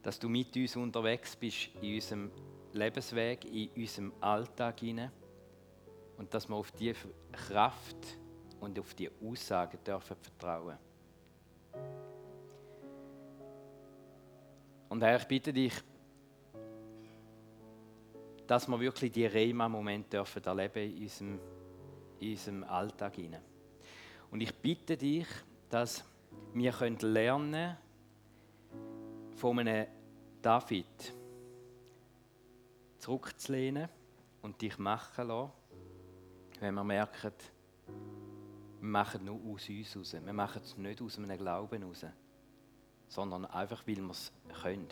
dass 0.03 0.19
du 0.19 0.29
mit 0.29 0.57
uns 0.57 0.77
unterwegs 0.77 1.37
bist 1.37 1.71
in 1.83 1.97
unserem 1.97 2.31
Lebensweg, 2.73 3.45
in 3.45 3.71
unserem 3.77 4.13
Alltag 4.21 4.81
hinein 4.81 5.13
und 6.17 6.33
dass 6.33 6.49
wir 6.49 6.57
auf 6.57 6.73
die 6.73 6.95
Kraft 7.33 8.19
und 8.61 8.79
auf 8.79 8.95
die 8.95 9.11
Aussagen 9.23 9.79
dürfen 9.85 10.17
vertrauen. 10.17 10.79
Und 14.89 15.03
Herr, 15.03 15.17
ich 15.17 15.27
bitte 15.27 15.53
dich, 15.53 15.75
dass 18.47 18.67
wir 18.67 18.81
wirklich 18.81 19.13
die 19.13 19.27
Rema-Momente 19.27 20.17
dürfen 20.17 20.43
erleben 20.43 20.91
in 20.91 21.03
unserem, 21.03 21.41
in 22.21 22.31
unserem 22.31 22.65
Alltag. 22.65 23.15
Und 24.31 24.41
ich 24.41 24.55
bitte 24.55 24.97
dich, 24.97 25.27
dass 25.69 26.05
wir 26.55 26.73
können 26.73 26.99
lernen 27.01 27.77
von 29.37 29.59
einem 29.59 29.87
David 30.41 31.15
zurückzulehnen 32.99 33.89
und 34.43 34.61
dich 34.61 34.79
machen 34.79 35.29
lassen, 35.29 35.53
wenn 36.61 36.75
wir 36.75 36.85
merken, 36.85 37.33
wir 38.81 38.89
machen 38.89 39.25
nur 39.25 39.41
aus 39.55 39.69
uns 39.69 39.97
raus. 39.97 40.17
Wir 40.25 40.33
machen 40.33 40.63
es 40.63 40.77
nicht 40.77 41.03
aus 41.03 41.19
einem 41.19 41.37
Glauben 41.37 41.83
raus 41.83 42.07
sondern 43.09 43.47
einfach, 43.47 43.87
weil 43.87 43.97
wir 43.97 44.11
es 44.11 44.33
können. 44.63 44.89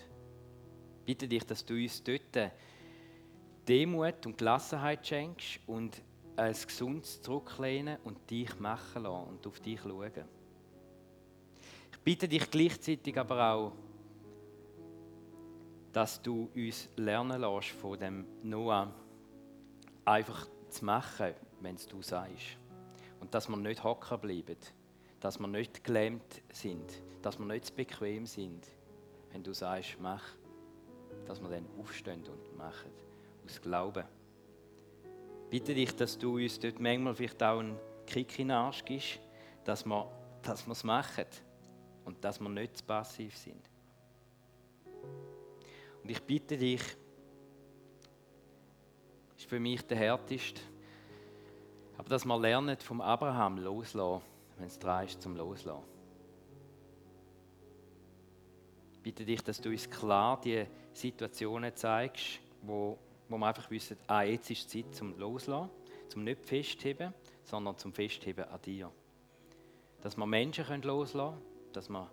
Bitte 1.04 1.28
dich, 1.28 1.44
dass 1.44 1.64
du 1.64 1.74
uns 1.74 2.02
dort 2.02 2.52
Demut 3.68 4.26
und 4.26 4.38
Gelassenheit 4.38 5.06
schenkst 5.06 5.60
und 5.66 6.02
ein 6.36 6.52
gesundes 6.52 7.20
Zurücklehnen 7.22 7.98
und 8.04 8.30
dich 8.30 8.58
machen 8.60 9.02
lassen 9.02 9.28
und 9.28 9.46
auf 9.46 9.60
dich 9.60 9.80
schauen. 9.80 10.12
Ich 11.92 11.98
bitte 12.00 12.28
dich 12.28 12.50
gleichzeitig 12.50 13.18
aber 13.18 13.52
auch, 13.52 13.72
dass 15.92 16.20
du 16.20 16.50
uns 16.54 16.88
lernen 16.96 17.40
lässt 17.40 17.70
von 17.70 17.98
dem 17.98 18.26
Noah, 18.42 18.92
einfach 20.04 20.46
zu 20.68 20.84
machen, 20.84 21.32
wenn 21.60 21.74
es 21.74 21.86
du 21.86 22.02
sagst. 22.02 22.58
Und 23.20 23.32
dass 23.34 23.48
wir 23.48 23.56
nicht 23.56 23.82
hocken 23.82 24.20
bleiben, 24.20 24.58
dass 25.20 25.38
wir 25.38 25.48
nicht 25.48 25.82
gelähmt 25.82 26.42
sind, 26.52 27.02
dass 27.22 27.38
wir 27.38 27.46
nicht 27.46 27.66
zu 27.66 27.74
bequem 27.74 28.26
sind, 28.26 28.66
wenn 29.32 29.42
du 29.42 29.52
sagst, 29.52 29.96
mach, 30.00 30.22
dass 31.26 31.40
wir 31.40 31.48
dann 31.48 31.66
aufstehen 31.78 32.22
und 32.26 32.56
machen, 32.56 32.90
aus 33.44 33.60
Glauben. 33.60 34.04
Bitte 35.50 35.74
dich, 35.74 35.94
dass 35.96 36.18
du 36.18 36.36
uns 36.36 36.58
dort 36.58 36.80
manchmal 36.80 37.14
vielleicht 37.14 37.42
auch 37.42 37.60
einen 37.60 37.78
Kick 38.06 38.38
in 38.38 38.48
den 38.48 38.56
Arsch 38.56 38.84
gibst, 38.84 39.20
dass 39.64 39.84
wir 39.84 40.10
dass 40.46 40.66
es 40.66 40.84
machen 40.84 41.26
und 42.04 42.22
dass 42.22 42.40
wir 42.40 42.48
nicht 42.48 42.76
zu 42.76 42.84
passiv 42.84 43.36
sind. 43.36 43.68
Und 46.02 46.10
ich 46.10 46.22
bitte 46.22 46.56
dich, 46.56 46.82
das 49.30 49.38
ist 49.38 49.48
für 49.48 49.58
mich 49.58 49.82
der 49.82 49.96
härteste, 49.96 50.60
aber 51.98 52.08
dass 52.08 52.24
wir 52.24 52.38
lernen, 52.38 52.76
vom 52.78 53.00
Abraham 53.00 53.58
loslassen, 53.58 54.22
wenn 54.56 54.66
es 54.66 54.78
dran 54.78 55.04
ist 55.04 55.20
zum 55.20 55.36
Loslassen. 55.36 55.96
bitte 59.06 59.24
dich, 59.24 59.40
dass 59.44 59.60
du 59.60 59.68
uns 59.68 59.88
klar 59.88 60.40
die 60.40 60.66
Situationen 60.92 61.76
zeigst, 61.76 62.40
wo, 62.62 62.98
wo 63.28 63.38
wir 63.38 63.46
einfach 63.46 63.70
wissen, 63.70 63.96
ah, 64.08 64.22
jetzt 64.22 64.50
ist 64.50 64.74
die 64.74 64.82
Zeit 64.82 64.96
zum 64.96 65.16
Loslassen, 65.16 65.70
zum 66.08 66.24
nicht 66.24 66.44
festheben, 66.44 67.14
sondern 67.44 67.78
zum 67.78 67.92
Festheben 67.92 68.46
an 68.46 68.60
dir. 68.62 68.90
Dass 70.00 70.16
wir 70.16 70.26
Menschen 70.26 70.64
können 70.64 70.82
loslassen 70.82 71.36
können, 71.36 71.72
dass 71.72 71.88
wir 71.88 72.10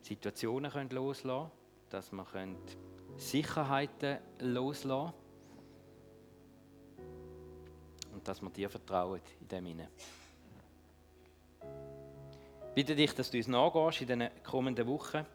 Situationen 0.00 0.70
können 0.70 0.88
loslassen 0.88 1.50
können, 1.50 1.90
dass 1.90 2.12
wir 2.12 2.24
können 2.24 2.56
Sicherheiten 3.18 4.16
loslassen 4.38 5.12
und 8.14 8.26
dass 8.26 8.40
wir 8.40 8.48
dir 8.48 8.70
vertrauen 8.70 9.20
in 9.38 9.48
dem 9.48 9.66
Sinne. 9.66 9.88
Bitte 12.74 12.96
dich, 12.96 13.14
dass 13.14 13.30
du 13.30 13.36
uns 13.36 13.48
nachgehst 13.48 14.00
in 14.00 14.06
den 14.06 14.30
kommenden 14.42 14.86
Wochen 14.86 15.26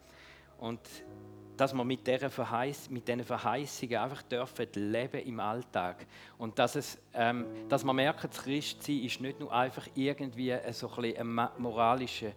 und 0.58 0.80
dass 1.56 1.72
wir 1.74 1.84
mit, 1.84 2.06
dieser 2.06 2.32
Verheiß, 2.32 2.90
diesen 2.90 3.24
Verheißungen 3.24 3.98
einfach 3.98 4.24
dürfen 4.24 4.68
leben 4.74 5.22
im 5.22 5.40
Alltag. 5.40 6.08
Und 6.40 6.58
dass, 6.58 6.76
es, 6.76 7.00
ähm, 7.14 7.46
dass 7.70 7.84
wir 7.84 7.94
merken, 7.94 8.28
das 8.32 8.44
Christsein 8.44 9.04
ist 9.04 9.22
nicht 9.22 9.40
nur 9.40 9.52
einfach 9.52 9.88
irgendwie 9.94 10.56
so 10.72 10.90
ein, 10.98 11.38
ein 11.40 11.50
moralischer 11.60 12.32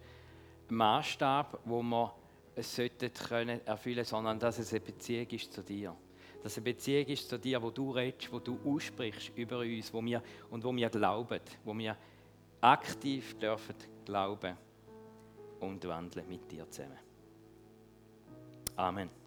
Maßstab, 0.69 1.59
wo 1.65 1.81
wir 1.81 2.13
es 2.55 2.79
können 3.27 3.65
erfüllen 3.65 4.05
sondern 4.05 4.37
dass 4.37 4.59
es 4.59 4.71
eine 4.71 4.81
Beziehung 4.81 5.27
ist 5.27 5.51
zu 5.51 5.63
dir. 5.63 5.95
Dass 6.43 6.51
es 6.53 6.57
eine 6.59 6.65
Beziehung 6.65 7.07
ist 7.07 7.27
zu 7.27 7.39
dir, 7.39 7.61
wo 7.61 7.71
du 7.71 7.89
redest, 7.89 8.31
wo 8.31 8.39
du 8.39 8.59
aussprichst 8.65 9.31
über 9.35 9.59
uns 9.59 9.91
wo 9.91 10.03
wir, 10.03 10.21
und 10.51 10.63
wo 10.63 10.75
wir 10.75 10.89
glauben, 10.89 11.39
wo 11.63 11.75
wir 11.75 11.97
aktiv 12.61 13.37
dürfen 13.39 13.75
glauben 14.05 14.55
und 15.61 15.87
wandeln 15.87 16.27
mit 16.27 16.51
dir 16.51 16.69
zusammen. 16.69 16.99
Amen. 18.75 19.20